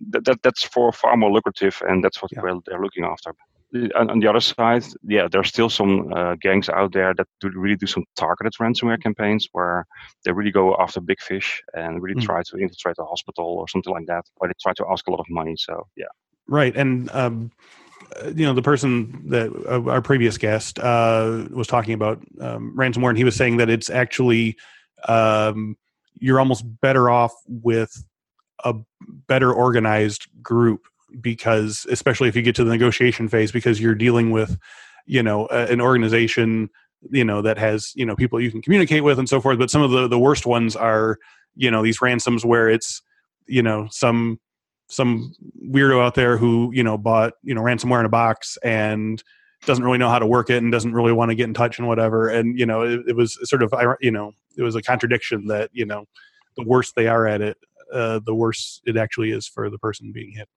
that, 0.09 0.25
that 0.25 0.41
that's 0.43 0.63
for 0.63 0.91
far 0.91 1.17
more 1.17 1.31
lucrative 1.31 1.81
and 1.87 2.03
that's 2.03 2.21
what 2.21 2.31
yeah. 2.31 2.41
they're 2.65 2.81
looking 2.81 3.03
after 3.03 3.33
on, 3.73 4.09
on 4.09 4.19
the 4.19 4.27
other 4.27 4.39
side, 4.39 4.85
yeah, 5.03 5.27
there's 5.29 5.49
still 5.49 5.69
some 5.69 6.11
uh, 6.13 6.35
gangs 6.35 6.69
out 6.69 6.93
there 6.93 7.13
that 7.13 7.27
do 7.41 7.51
really 7.53 7.75
do 7.75 7.85
some 7.85 8.05
targeted 8.15 8.53
ransomware 8.59 9.01
campaigns 9.01 9.47
where 9.51 9.85
they 10.23 10.31
really 10.31 10.51
go 10.51 10.75
after 10.77 11.01
big 11.01 11.19
fish 11.19 11.61
and 11.73 12.01
really 12.01 12.19
mm. 12.19 12.25
try 12.25 12.41
to 12.43 12.57
infiltrate 12.57 12.95
a 12.99 13.03
hospital 13.03 13.45
or 13.45 13.67
something 13.67 13.93
like 13.93 14.05
that, 14.07 14.23
or 14.37 14.47
they 14.47 14.53
try 14.61 14.73
to 14.73 14.85
ask 14.89 15.07
a 15.07 15.11
lot 15.11 15.19
of 15.19 15.25
money. 15.29 15.55
So 15.57 15.87
yeah, 15.97 16.05
right. 16.47 16.75
And 16.75 17.11
um, 17.11 17.51
uh, 18.23 18.31
you 18.33 18.45
know, 18.45 18.53
the 18.53 18.61
person 18.61 19.29
that 19.29 19.51
uh, 19.69 19.89
our 19.89 20.01
previous 20.01 20.37
guest 20.37 20.79
uh, 20.79 21.45
was 21.51 21.67
talking 21.67 21.93
about 21.93 22.23
um, 22.39 22.73
ransomware, 22.75 23.09
and 23.09 23.17
he 23.17 23.25
was 23.25 23.35
saying 23.35 23.57
that 23.57 23.69
it's 23.69 23.89
actually 23.89 24.55
um, 25.07 25.75
you're 26.19 26.39
almost 26.39 26.63
better 26.81 27.09
off 27.09 27.33
with 27.47 28.05
a 28.63 28.75
better 29.27 29.53
organized 29.53 30.27
group 30.41 30.87
because 31.21 31.85
especially 31.89 32.27
if 32.27 32.35
you 32.35 32.41
get 32.41 32.55
to 32.55 32.63
the 32.63 32.71
negotiation 32.71 33.27
phase 33.27 33.51
because 33.51 33.79
you're 33.79 33.95
dealing 33.95 34.31
with 34.31 34.57
you 35.05 35.23
know 35.23 35.47
a, 35.51 35.65
an 35.67 35.81
organization 35.81 36.69
you 37.11 37.23
know 37.23 37.41
that 37.41 37.57
has 37.57 37.93
you 37.95 38.05
know 38.05 38.15
people 38.15 38.41
you 38.41 38.51
can 38.51 38.61
communicate 38.61 39.03
with 39.03 39.19
and 39.19 39.29
so 39.29 39.39
forth 39.39 39.57
but 39.57 39.69
some 39.69 39.81
of 39.81 39.91
the 39.91 40.07
the 40.07 40.19
worst 40.19 40.45
ones 40.45 40.75
are 40.75 41.17
you 41.55 41.71
know 41.71 41.81
these 41.83 42.01
ransoms 42.01 42.45
where 42.45 42.69
it's 42.69 43.01
you 43.47 43.63
know 43.63 43.87
some 43.89 44.39
some 44.89 45.33
weirdo 45.69 46.01
out 46.01 46.15
there 46.15 46.37
who 46.37 46.71
you 46.73 46.83
know 46.83 46.97
bought 46.97 47.33
you 47.43 47.53
know 47.53 47.61
ransomware 47.61 47.99
in 47.99 48.05
a 48.05 48.09
box 48.09 48.57
and 48.63 49.23
doesn't 49.65 49.83
really 49.83 49.97
know 49.97 50.09
how 50.09 50.19
to 50.19 50.25
work 50.25 50.49
it 50.49 50.57
and 50.57 50.71
doesn't 50.71 50.93
really 50.93 51.11
want 51.11 51.29
to 51.29 51.35
get 51.35 51.45
in 51.45 51.53
touch 51.53 51.79
and 51.79 51.87
whatever 51.87 52.29
and 52.29 52.57
you 52.59 52.65
know 52.65 52.81
it, 52.81 53.01
it 53.07 53.15
was 53.15 53.37
sort 53.43 53.63
of 53.63 53.73
you 54.01 54.11
know 54.11 54.31
it 54.57 54.63
was 54.63 54.75
a 54.75 54.81
contradiction 54.81 55.47
that 55.47 55.69
you 55.73 55.85
know 55.85 56.05
the 56.55 56.63
worse 56.63 56.91
they 56.93 57.07
are 57.07 57.27
at 57.27 57.41
it 57.41 57.57
uh, 57.93 58.19
the 58.25 58.35
worse 58.35 58.81
it 58.85 58.97
actually 58.97 59.31
is 59.31 59.47
for 59.47 59.69
the 59.69 59.77
person 59.77 60.11
being 60.11 60.31
hit 60.31 60.47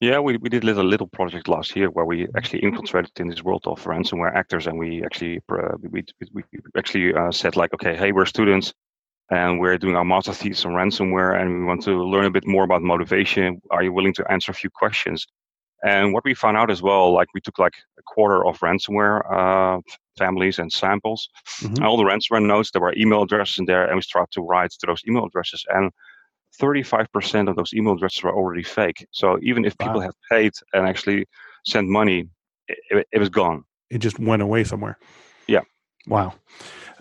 yeah, 0.00 0.18
we, 0.18 0.36
we 0.36 0.48
did 0.48 0.62
a 0.62 0.66
little, 0.66 0.84
little 0.84 1.06
project 1.06 1.48
last 1.48 1.74
year 1.74 1.88
where 1.88 2.04
we 2.04 2.26
actually 2.36 2.62
infiltrated 2.62 3.12
in 3.18 3.28
this 3.28 3.42
world 3.42 3.62
of 3.66 3.82
ransomware 3.84 4.34
actors, 4.34 4.66
and 4.66 4.78
we 4.78 5.02
actually 5.02 5.40
uh, 5.50 5.76
we, 5.80 6.04
we 6.32 6.42
actually 6.76 7.14
uh, 7.14 7.32
said 7.32 7.56
like, 7.56 7.72
okay, 7.72 7.96
hey, 7.96 8.12
we're 8.12 8.26
students, 8.26 8.74
and 9.30 9.58
we're 9.58 9.78
doing 9.78 9.96
our 9.96 10.04
master 10.04 10.34
thesis 10.34 10.66
on 10.66 10.72
ransomware, 10.72 11.40
and 11.40 11.50
we 11.50 11.64
want 11.64 11.82
to 11.84 12.04
learn 12.04 12.26
a 12.26 12.30
bit 12.30 12.46
more 12.46 12.64
about 12.64 12.82
motivation. 12.82 13.60
Are 13.70 13.82
you 13.82 13.92
willing 13.92 14.12
to 14.14 14.30
answer 14.30 14.52
a 14.52 14.54
few 14.54 14.70
questions? 14.70 15.26
And 15.82 16.12
what 16.12 16.24
we 16.24 16.34
found 16.34 16.56
out 16.56 16.70
as 16.70 16.82
well, 16.82 17.12
like 17.12 17.28
we 17.32 17.40
took 17.40 17.58
like 17.58 17.74
a 17.98 18.02
quarter 18.02 18.44
of 18.46 18.58
ransomware 18.60 19.20
uh, 19.32 19.80
families 20.18 20.58
and 20.58 20.70
samples, 20.70 21.28
mm-hmm. 21.60 21.74
and 21.76 21.84
all 21.84 21.96
the 21.96 22.04
ransomware 22.04 22.44
notes. 22.44 22.70
There 22.70 22.82
were 22.82 22.94
email 22.96 23.22
addresses 23.22 23.58
in 23.58 23.64
there, 23.64 23.86
and 23.86 23.96
we 23.96 24.02
started 24.02 24.32
to 24.32 24.42
write 24.42 24.72
to 24.72 24.86
those 24.86 25.02
email 25.08 25.24
addresses 25.24 25.64
and 25.70 25.90
35% 26.60 27.48
of 27.48 27.56
those 27.56 27.72
email 27.74 27.94
addresses 27.94 28.22
were 28.22 28.34
already 28.34 28.62
fake. 28.62 29.06
So 29.10 29.38
even 29.42 29.64
if 29.64 29.76
people 29.78 29.96
wow. 29.96 30.06
have 30.06 30.14
paid 30.30 30.52
and 30.72 30.86
actually 30.86 31.26
sent 31.64 31.88
money, 31.88 32.28
it, 32.68 33.06
it, 33.12 33.18
was 33.18 33.28
gone. 33.28 33.64
It 33.90 33.98
just 33.98 34.18
went 34.18 34.42
away 34.42 34.64
somewhere. 34.64 34.98
Yeah. 35.46 35.62
Wow. 36.06 36.34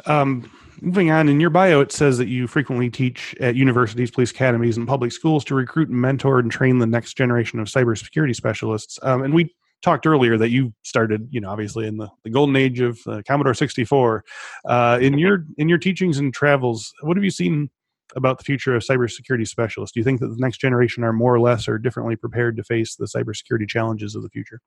Um, 0.06 0.52
moving 0.82 1.12
on, 1.12 1.30
in 1.30 1.40
your 1.40 1.50
bio, 1.50 1.82
it 1.82 1.92
says 1.92 2.18
that 2.18 2.28
you 2.28 2.48
frequently 2.48 2.90
teach 2.90 3.36
at 3.40 3.56
universities, 3.56 4.12
police 4.12 4.32
academies, 4.32 4.78
and 4.78 4.88
public 4.88 5.12
schools 5.12 5.44
to 5.46 5.56
recruit, 5.56 5.90
mentor, 5.90 6.40
and 6.40 6.52
train 6.52 6.80
the 6.80 6.88
next 6.88 7.16
generation 7.16 7.60
of 7.60 7.68
cybersecurity 7.68 8.36
specialists. 8.36 9.00
Um, 9.02 9.24
and 9.24 9.34
we 9.34 9.54
talked 9.82 10.08
earlier 10.08 10.38
that 10.38 10.50
you 10.50 10.74
started, 10.84 11.28
you 11.30 11.40
know, 11.40 11.50
obviously 11.50 11.88
in 11.88 11.98
the, 11.98 12.10
the 12.24 12.30
golden 12.30 12.56
age 12.56 12.80
of 12.80 13.00
uh, 13.08 13.22
Commodore 13.28 13.54
64. 13.54 14.24
Uh, 14.66 15.00
in 15.02 15.18
your 15.18 15.46
in 15.58 15.70
your 15.70 15.78
teachings 15.78 16.18
and 16.18 16.34
travels, 16.34 16.94
what 17.02 17.18
have 17.18 17.24
you 17.24 17.32
seen 17.32 17.70
about 18.16 18.38
the 18.38 18.44
future 18.44 18.76
of 18.76 18.84
cybersecurity 18.84 19.48
specialists? 19.48 19.94
Do 19.94 20.00
you 20.00 20.04
think 20.04 20.20
that 20.20 20.28
the 20.28 20.38
next 20.40 20.58
generation 20.58 21.04
are 21.04 21.14
more 21.14 21.34
or 21.34 21.40
less 21.40 21.68
or 21.68 21.78
differently 21.78 22.16
prepared 22.16 22.58
to 22.58 22.64
face 22.64 22.96
the 22.96 23.06
cybersecurity 23.06 23.68
challenges 23.68 24.16
of 24.16 24.24
the 24.24 24.30
future? 24.30 24.62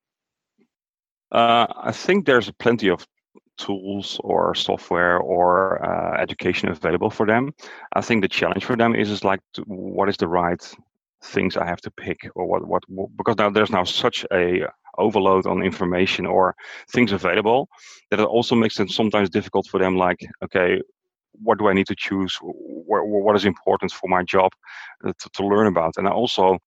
Uh, 1.31 1.67
I 1.77 1.93
think 1.93 2.27
there's 2.27 2.51
plenty 2.53 2.89
of 2.89 3.07
tools 3.59 4.21
or 4.25 4.55
software 4.55 5.19
or 5.19 5.85
uh, 5.85 6.21
education 6.21 6.69
available 6.69 7.11
for 7.11 7.27
them. 7.27 7.53
I 7.93 8.01
think 8.01 8.23
the 8.23 8.29
challenge 8.29 8.65
for 8.65 8.77
them 8.77 8.95
is 8.95 9.11
is 9.11 9.25
like 9.25 9.41
to, 9.55 9.63
what 9.63 10.09
is 10.09 10.17
the 10.17 10.29
right 10.29 10.63
things 11.25 11.57
I 11.57 11.67
have 11.67 11.81
to 11.83 11.91
pick 11.91 12.19
or 12.35 12.47
what 12.47 12.67
what 12.67 12.85
because 13.17 13.37
now 13.37 13.51
there's 13.51 13.71
now 13.71 13.85
such 13.85 14.25
a 14.33 14.67
overload 14.97 15.47
on 15.47 15.63
information 15.63 16.27
or 16.27 16.55
things 16.93 17.13
available 17.13 17.69
that 18.11 18.21
it 18.21 18.27
also 18.27 18.55
makes 18.55 18.79
it 18.81 18.91
sometimes 18.91 19.31
difficult 19.31 19.67
for 19.67 19.79
them 19.79 19.97
like 19.97 20.21
okay 20.43 20.81
what 21.33 21.59
do 21.59 21.69
I 21.69 21.73
need 21.73 21.87
to 21.89 21.97
choose? 21.97 22.37
What, 22.41 23.07
what 23.07 23.37
is 23.37 23.45
important 23.45 23.93
for 23.93 24.09
my 24.09 24.23
job 24.23 24.53
uh, 25.05 25.13
to, 25.19 25.31
to 25.31 25.47
learn 25.47 25.67
about? 25.67 25.95
And 25.97 26.09
also 26.09 26.59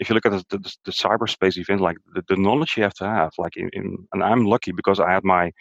if 0.00 0.08
you 0.08 0.14
look 0.14 0.26
at 0.26 0.32
the, 0.32 0.44
the, 0.50 0.76
the 0.84 0.90
cyberspace 0.90 1.56
event, 1.56 1.80
like 1.80 1.96
the, 2.14 2.22
the, 2.28 2.36
knowledge 2.36 2.76
you 2.76 2.82
have 2.82 2.94
to 2.94 3.04
have, 3.04 3.32
like 3.38 3.56
in, 3.56 3.70
in 3.72 3.96
and 4.12 4.22
I'm 4.22 4.44
lucky 4.44 4.72
because 4.72 4.98
I 4.98 5.12
had 5.12 5.24
my 5.24 5.52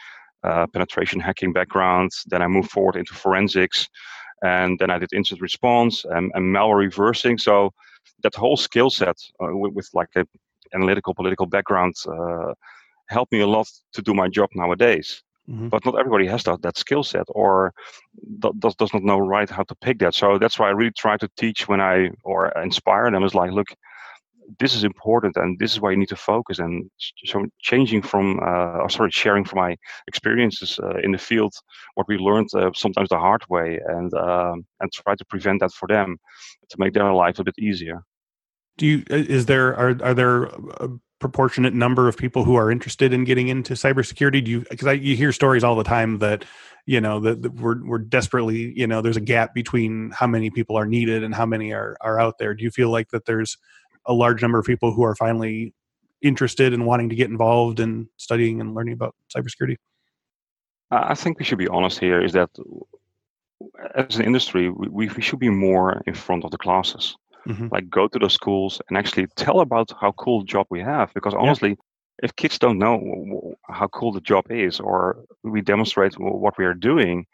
uh, 0.43 0.67
penetration 0.67 1.19
hacking 1.19 1.53
background. 1.53 2.11
Then 2.27 2.41
I 2.41 2.47
moved 2.47 2.71
forward 2.71 2.95
into 2.95 3.13
forensics, 3.13 3.87
and 4.43 4.77
then 4.79 4.89
I 4.89 4.97
did 4.97 5.13
incident 5.13 5.41
response 5.41 6.03
and, 6.05 6.31
and 6.33 6.55
malware 6.55 6.79
reversing. 6.79 7.37
So 7.37 7.71
that 8.23 8.35
whole 8.35 8.57
skill 8.57 8.89
set 8.89 9.15
uh, 9.41 9.55
with, 9.55 9.73
with, 9.73 9.89
like 9.93 10.09
a 10.15 10.25
analytical 10.73 11.13
political 11.13 11.45
background 11.45 11.93
uh, 12.07 12.53
helped 13.09 13.31
me 13.31 13.41
a 13.41 13.47
lot 13.47 13.67
to 13.93 14.01
do 14.01 14.13
my 14.13 14.27
job 14.27 14.49
nowadays. 14.55 15.21
Mm-hmm. 15.49 15.67
But 15.67 15.83
not 15.83 15.99
everybody 15.99 16.25
has 16.27 16.43
that, 16.43 16.61
that 16.61 16.77
skill 16.77 17.03
set 17.03 17.25
or 17.27 17.73
does, 18.59 18.75
does 18.75 18.93
not 18.93 19.03
know 19.03 19.19
right 19.19 19.49
how 19.49 19.63
to 19.63 19.75
pick 19.75 19.99
that. 19.99 20.15
So 20.15 20.37
that's 20.37 20.57
why 20.57 20.67
I 20.67 20.71
really 20.71 20.93
try 20.97 21.17
to 21.17 21.29
teach 21.35 21.67
when 21.67 21.81
I 21.81 22.11
or 22.23 22.47
inspire 22.61 23.11
them 23.11 23.23
is 23.23 23.35
like, 23.35 23.51
look, 23.51 23.67
this 24.59 24.73
is 24.73 24.83
important 24.83 25.35
and 25.37 25.57
this 25.59 25.73
is 25.73 25.81
why 25.81 25.91
you 25.91 25.97
need 25.97 26.09
to 26.09 26.15
focus 26.15 26.59
and 26.59 26.89
so 27.25 27.45
changing 27.59 28.01
from 28.01 28.39
uh, 28.39 28.79
or 28.81 28.89
sorry 28.89 29.11
sharing 29.11 29.45
from 29.45 29.59
my 29.59 29.75
experiences 30.07 30.79
uh, 30.83 30.97
in 31.03 31.11
the 31.11 31.17
field 31.17 31.53
what 31.95 32.07
we 32.07 32.17
learned 32.17 32.49
uh, 32.55 32.69
sometimes 32.73 33.09
the 33.09 33.17
hard 33.17 33.43
way 33.49 33.79
and 33.87 34.13
um, 34.13 34.65
and 34.79 34.91
try 34.91 35.15
to 35.15 35.25
prevent 35.25 35.59
that 35.59 35.71
for 35.71 35.87
them 35.87 36.17
to 36.69 36.75
make 36.79 36.93
their 36.93 37.11
life 37.13 37.39
a 37.39 37.43
bit 37.43 37.55
easier 37.57 38.03
do 38.77 38.85
you 38.85 39.03
uh, 39.11 39.15
is 39.15 39.45
there 39.45 39.75
are 39.75 39.95
are 40.03 40.13
there 40.13 40.43
a 40.79 40.89
proportionate 41.23 41.73
number 41.73 42.09
of 42.09 42.17
people 42.17 42.43
who 42.43 42.55
are 42.55 42.69
interested 42.69 43.13
in 43.13 43.23
getting 43.23 43.47
into 43.47 43.75
cybersecurity 43.75 44.43
do 44.43 44.51
you 44.51 44.65
because 44.69 44.87
I 44.87 44.91
you 44.93 45.15
hear 45.15 45.31
stories 45.31 45.63
all 45.63 45.77
the 45.77 45.83
time 45.85 46.19
that 46.19 46.43
you 46.85 46.99
know 46.99 47.21
that, 47.21 47.43
that 47.43 47.53
we're 47.53 47.81
we're 47.85 47.99
desperately 47.99 48.77
you 48.77 48.85
know 48.85 49.01
there's 49.01 49.15
a 49.15 49.21
gap 49.21 49.53
between 49.53 50.11
how 50.11 50.27
many 50.27 50.49
people 50.49 50.77
are 50.77 50.85
needed 50.85 51.23
and 51.23 51.33
how 51.33 51.45
many 51.45 51.71
are 51.71 51.95
are 52.01 52.19
out 52.19 52.39
there 52.39 52.53
do 52.53 52.65
you 52.65 52.71
feel 52.71 52.89
like 52.89 53.11
that 53.11 53.23
there's 53.23 53.57
a 54.05 54.13
large 54.13 54.41
number 54.41 54.59
of 54.59 54.65
people 54.65 54.93
who 54.93 55.03
are 55.03 55.15
finally 55.15 55.73
interested 56.21 56.73
in 56.73 56.83
wanting 56.83 57.07
to 57.07 57.15
get 57.15 57.29
involved 57.29 57.79
in 57.79 58.09
studying 58.17 58.59
and 58.59 58.75
learning 58.75 58.93
about 58.93 59.15
cybersecurity? 59.33 59.77
I 60.91 61.15
think 61.15 61.39
we 61.39 61.45
should 61.45 61.57
be 61.57 61.69
honest 61.69 61.99
here 61.99 62.21
is 62.21 62.33
that 62.33 62.49
as 63.95 64.17
an 64.17 64.25
industry, 64.25 64.69
we, 64.69 65.07
we 65.07 65.21
should 65.21 65.39
be 65.39 65.49
more 65.49 66.03
in 66.05 66.13
front 66.13 66.43
of 66.43 66.51
the 66.51 66.57
classes. 66.57 67.15
Mm-hmm. 67.47 67.67
Like 67.71 67.89
go 67.89 68.07
to 68.07 68.19
the 68.19 68.29
schools 68.29 68.81
and 68.87 68.97
actually 68.97 69.27
tell 69.35 69.59
about 69.59 69.91
how 69.99 70.13
cool 70.13 70.39
the 70.39 70.45
job 70.45 70.67
we 70.69 70.79
have. 70.81 71.13
Because 71.13 71.33
honestly, 71.33 71.69
yeah. 71.69 71.75
if 72.23 72.35
kids 72.35 72.57
don't 72.57 72.79
know 72.79 73.55
how 73.69 73.87
cool 73.87 74.11
the 74.11 74.21
job 74.21 74.45
is, 74.49 74.79
or 74.79 75.25
we 75.43 75.61
demonstrate 75.61 76.17
what 76.17 76.57
we 76.57 76.65
are 76.65 76.73
doing, 76.73 77.25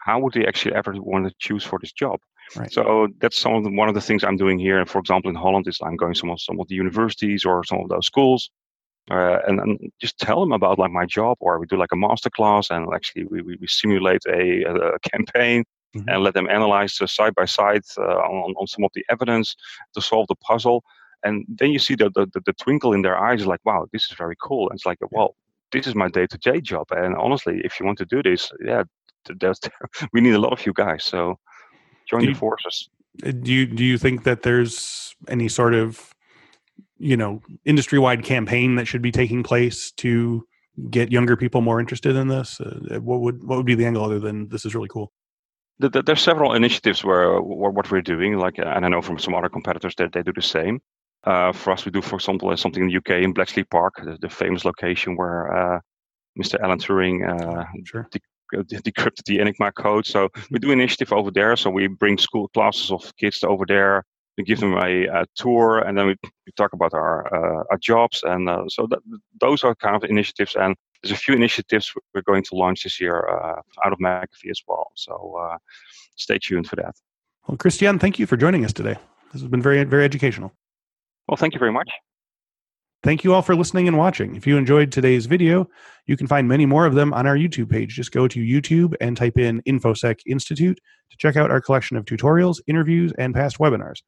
how 0.00 0.18
would 0.20 0.32
they 0.32 0.46
actually 0.46 0.74
ever 0.74 0.94
want 0.96 1.26
to 1.28 1.34
choose 1.38 1.64
for 1.64 1.78
this 1.78 1.92
job? 1.92 2.20
Right. 2.56 2.72
So 2.72 3.08
that's 3.20 3.38
some 3.38 3.54
of 3.54 3.64
the, 3.64 3.70
one 3.70 3.88
of 3.88 3.94
the 3.94 4.00
things 4.00 4.24
I'm 4.24 4.38
doing 4.38 4.58
here. 4.58 4.78
And 4.78 4.88
for 4.88 4.98
example, 5.00 5.28
in 5.28 5.36
Holland, 5.36 5.68
is 5.68 5.78
I'm 5.82 5.96
going 5.96 6.14
some 6.14 6.30
of 6.30 6.40
some 6.40 6.58
of 6.60 6.68
the 6.68 6.74
universities 6.74 7.44
or 7.44 7.62
some 7.64 7.80
of 7.80 7.88
those 7.90 8.06
schools, 8.06 8.50
uh, 9.10 9.38
and, 9.46 9.60
and, 9.60 9.78
just 10.00 10.18
tell 10.18 10.40
them 10.40 10.52
about 10.52 10.78
like 10.78 10.90
my 10.90 11.04
job, 11.04 11.36
or 11.40 11.58
we 11.58 11.66
do 11.66 11.76
like 11.76 11.92
a 11.92 11.96
master 11.96 12.30
class, 12.30 12.70
and 12.70 12.86
actually 12.94 13.24
we, 13.24 13.42
we, 13.42 13.56
we 13.60 13.66
simulate 13.66 14.22
a, 14.28 14.62
a 14.64 14.98
campaign 15.00 15.64
mm-hmm. 15.96 16.08
and 16.08 16.22
let 16.22 16.34
them 16.34 16.48
analyze 16.48 17.00
uh, 17.00 17.06
side 17.06 17.34
by 17.34 17.44
side 17.44 17.82
uh, 17.98 18.02
on, 18.02 18.54
on 18.58 18.66
some 18.66 18.84
of 18.84 18.90
the 18.94 19.04
evidence 19.08 19.56
to 19.94 20.00
solve 20.00 20.26
the 20.28 20.36
puzzle. 20.36 20.84
And 21.24 21.44
then 21.48 21.70
you 21.70 21.78
see 21.78 21.94
the, 21.94 22.10
the, 22.10 22.26
the, 22.32 22.40
the 22.46 22.52
twinkle 22.52 22.92
in 22.92 23.02
their 23.02 23.18
eyes, 23.18 23.44
like, 23.46 23.60
wow, 23.64 23.86
this 23.92 24.04
is 24.04 24.16
very 24.16 24.36
cool. 24.40 24.68
And 24.68 24.76
it's 24.76 24.86
like, 24.86 24.98
well, 25.10 25.34
this 25.72 25.86
is 25.86 25.94
my 25.94 26.08
day 26.08 26.26
to 26.26 26.38
day 26.38 26.60
job. 26.60 26.86
And 26.90 27.16
honestly, 27.16 27.60
if 27.64 27.78
you 27.78 27.86
want 27.86 27.98
to 27.98 28.06
do 28.06 28.22
this, 28.22 28.52
yeah, 28.64 28.84
there's, 29.40 29.60
we 30.12 30.20
need 30.20 30.34
a 30.34 30.38
lot 30.38 30.52
of 30.52 30.64
you 30.64 30.72
guys. 30.72 31.04
So 31.04 31.38
join 32.08 32.24
the 32.24 32.34
forces. 32.34 32.88
Uh, 33.24 33.32
do 33.32 33.52
you 33.52 33.66
do 33.66 33.84
you 33.84 33.98
think 33.98 34.24
that 34.24 34.42
there's 34.42 35.14
any 35.28 35.48
sort 35.48 35.74
of 35.74 36.14
you 36.98 37.16
know 37.16 37.42
industry 37.64 37.98
wide 37.98 38.24
campaign 38.24 38.76
that 38.76 38.86
should 38.86 39.02
be 39.02 39.12
taking 39.12 39.42
place 39.42 39.90
to 39.92 40.46
get 40.90 41.10
younger 41.10 41.36
people 41.36 41.60
more 41.60 41.80
interested 41.80 42.16
in 42.16 42.28
this? 42.28 42.60
Uh, 42.60 43.00
what 43.00 43.20
would 43.20 43.44
what 43.44 43.56
would 43.56 43.66
be 43.66 43.74
the 43.74 43.86
angle 43.86 44.04
other 44.04 44.18
than 44.18 44.48
this 44.48 44.64
is 44.64 44.74
really 44.74 44.88
cool? 44.88 45.12
The, 45.80 45.88
the, 45.88 46.02
there's 46.02 46.22
several 46.22 46.54
initiatives 46.54 47.04
where, 47.04 47.40
where, 47.40 47.70
what 47.70 47.90
we're 47.90 48.02
doing, 48.02 48.36
like, 48.38 48.58
and 48.58 48.84
I 48.84 48.88
know 48.88 49.02
from 49.02 49.18
some 49.18 49.34
other 49.34 49.48
competitors 49.48 49.94
that 49.98 50.12
they 50.12 50.22
do 50.22 50.32
the 50.32 50.42
same. 50.42 50.80
Uh, 51.24 51.52
for 51.52 51.72
us, 51.72 51.84
we 51.84 51.90
do, 51.90 52.00
for 52.00 52.16
example, 52.16 52.56
something 52.56 52.82
in 52.84 52.88
the 52.88 52.96
UK 52.96 53.22
in 53.22 53.32
Bletchley 53.32 53.64
Park, 53.64 53.94
the, 54.02 54.18
the 54.20 54.28
famous 54.28 54.64
location 54.64 55.16
where 55.16 55.76
uh, 55.76 55.80
Mr. 56.40 56.60
Alan 56.60 56.78
Turing 56.78 57.26
uh, 57.28 57.64
sure 57.84 58.08
decrypted 58.54 59.24
the 59.26 59.38
Enigma 59.40 59.72
code. 59.72 60.06
So 60.06 60.28
we 60.50 60.58
do 60.58 60.72
an 60.72 60.80
initiative 60.80 61.12
over 61.12 61.30
there. 61.30 61.56
So 61.56 61.70
we 61.70 61.86
bring 61.86 62.18
school 62.18 62.48
classes 62.48 62.90
of 62.90 63.12
kids 63.16 63.42
over 63.42 63.64
there. 63.66 64.04
We 64.36 64.44
give 64.44 64.60
them 64.60 64.74
a, 64.74 65.06
a 65.06 65.26
tour, 65.34 65.80
and 65.80 65.98
then 65.98 66.06
we, 66.06 66.16
we 66.22 66.52
talk 66.56 66.72
about 66.72 66.94
our 66.94 67.26
uh, 67.34 67.64
our 67.70 67.78
jobs. 67.78 68.22
And 68.22 68.48
uh, 68.48 68.64
so 68.68 68.86
that, 68.88 69.00
those 69.40 69.64
are 69.64 69.74
kind 69.74 69.96
of 69.96 70.04
initiatives. 70.04 70.54
And 70.54 70.76
there's 71.02 71.12
a 71.12 71.16
few 71.16 71.34
initiatives 71.34 71.92
we're 72.14 72.22
going 72.22 72.42
to 72.44 72.54
launch 72.54 72.84
this 72.84 73.00
year 73.00 73.28
uh, 73.28 73.60
out 73.84 73.92
of 73.92 73.98
McAfee 73.98 74.50
as 74.50 74.60
well. 74.66 74.90
So 74.94 75.36
uh, 75.40 75.58
stay 76.16 76.38
tuned 76.38 76.66
for 76.66 76.76
that. 76.76 76.94
Well, 77.46 77.56
Christian, 77.56 77.98
thank 77.98 78.18
you 78.18 78.26
for 78.26 78.36
joining 78.36 78.64
us 78.64 78.72
today. 78.72 78.96
This 79.32 79.42
has 79.42 79.50
been 79.50 79.62
very 79.62 79.82
very 79.84 80.04
educational. 80.04 80.52
Well, 81.28 81.36
thank 81.36 81.54
you 81.54 81.58
very 81.58 81.72
much. 81.72 81.90
Thank 83.04 83.22
you 83.22 83.32
all 83.32 83.42
for 83.42 83.54
listening 83.54 83.86
and 83.86 83.96
watching. 83.96 84.34
If 84.34 84.44
you 84.44 84.56
enjoyed 84.56 84.90
today's 84.90 85.26
video, 85.26 85.68
you 86.06 86.16
can 86.16 86.26
find 86.26 86.48
many 86.48 86.66
more 86.66 86.84
of 86.84 86.96
them 86.96 87.14
on 87.14 87.28
our 87.28 87.36
YouTube 87.36 87.70
page. 87.70 87.94
Just 87.94 88.10
go 88.10 88.26
to 88.26 88.40
YouTube 88.40 88.94
and 89.00 89.16
type 89.16 89.38
in 89.38 89.62
InfoSec 89.62 90.16
Institute 90.26 90.80
to 91.10 91.16
check 91.16 91.36
out 91.36 91.52
our 91.52 91.60
collection 91.60 91.96
of 91.96 92.06
tutorials, 92.06 92.60
interviews, 92.66 93.12
and 93.16 93.34
past 93.34 93.58
webinars. 93.58 94.02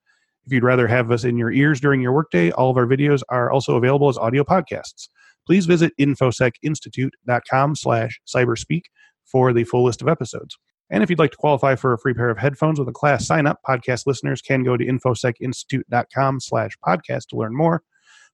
If 0.45 0.53
you'd 0.53 0.65
rather 0.65 0.89
have 0.89 1.13
us 1.13 1.23
in 1.23 1.37
your 1.37 1.53
ears 1.53 1.81
during 1.81 2.01
your 2.01 2.13
workday, 2.13 2.51
all 2.51 2.69
of 2.69 2.77
our 2.77 2.87
videos 2.87 3.23
are 3.29 3.53
also 3.53 3.77
available 3.77 4.09
as 4.09 4.19
audio 4.19 4.43
podcasts. 4.43 5.09
Please 5.47 5.67
visit 5.67 5.93
infosecinstitute.com 5.99 7.77
slash 7.77 8.21
cyberspeak 8.27 8.83
for 9.25 9.53
the 9.53 9.65
full 9.65 9.85
list 9.85 10.03
of 10.03 10.09
episodes. 10.09 10.57
And 10.91 11.03
if 11.03 11.11
you'd 11.11 11.21
like 11.21 11.31
to 11.31 11.37
qualify 11.37 11.77
for 11.77 11.93
a 11.93 11.99
free 11.99 12.15
pair 12.15 12.31
of 12.31 12.39
headphones 12.39 12.79
with 12.79 12.89
a 12.89 12.93
class 12.93 13.27
sign 13.27 13.47
up, 13.47 13.61
podcast 13.67 14.07
listeners 14.07 14.43
can 14.43 14.65
go 14.65 14.77
to 14.77 14.85
infosecinstitute.com 14.85 16.41
slash 16.41 16.73
podcast 16.85 17.27
to 17.29 17.37
learn 17.37 17.57
more. 17.57 17.83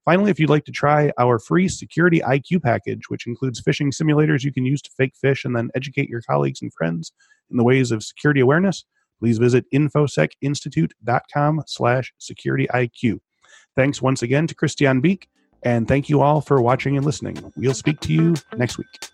Finally, 0.06 0.30
if 0.30 0.38
you'd 0.38 0.48
like 0.48 0.64
to 0.64 0.72
try 0.72 1.12
our 1.18 1.38
free 1.38 1.68
Security 1.68 2.20
IQ 2.20 2.62
package, 2.62 3.08
which 3.08 3.26
includes 3.26 3.60
phishing 3.60 3.92
simulators 3.92 4.44
you 4.44 4.52
can 4.52 4.64
use 4.64 4.80
to 4.80 4.90
fake 4.96 5.14
fish 5.20 5.44
and 5.44 5.54
then 5.54 5.68
educate 5.74 6.08
your 6.08 6.22
colleagues 6.22 6.62
and 6.62 6.72
friends 6.72 7.12
in 7.50 7.56
the 7.56 7.64
ways 7.64 7.90
of 7.90 8.02
security 8.02 8.40
awareness, 8.40 8.84
please 9.18 9.38
visit 9.38 9.64
infosecinstitute.com 9.74 11.62
slash 11.66 12.12
security-iq. 12.18 13.18
Thanks 13.74 14.00
once 14.00 14.22
again 14.22 14.46
to 14.46 14.54
Christian 14.54 15.00
Beek, 15.00 15.28
and 15.66 15.88
thank 15.88 16.08
you 16.08 16.22
all 16.22 16.40
for 16.40 16.62
watching 16.62 16.96
and 16.96 17.04
listening. 17.04 17.52
We'll 17.56 17.74
speak 17.74 17.98
to 18.00 18.12
you 18.12 18.36
next 18.56 18.78
week. 18.78 19.10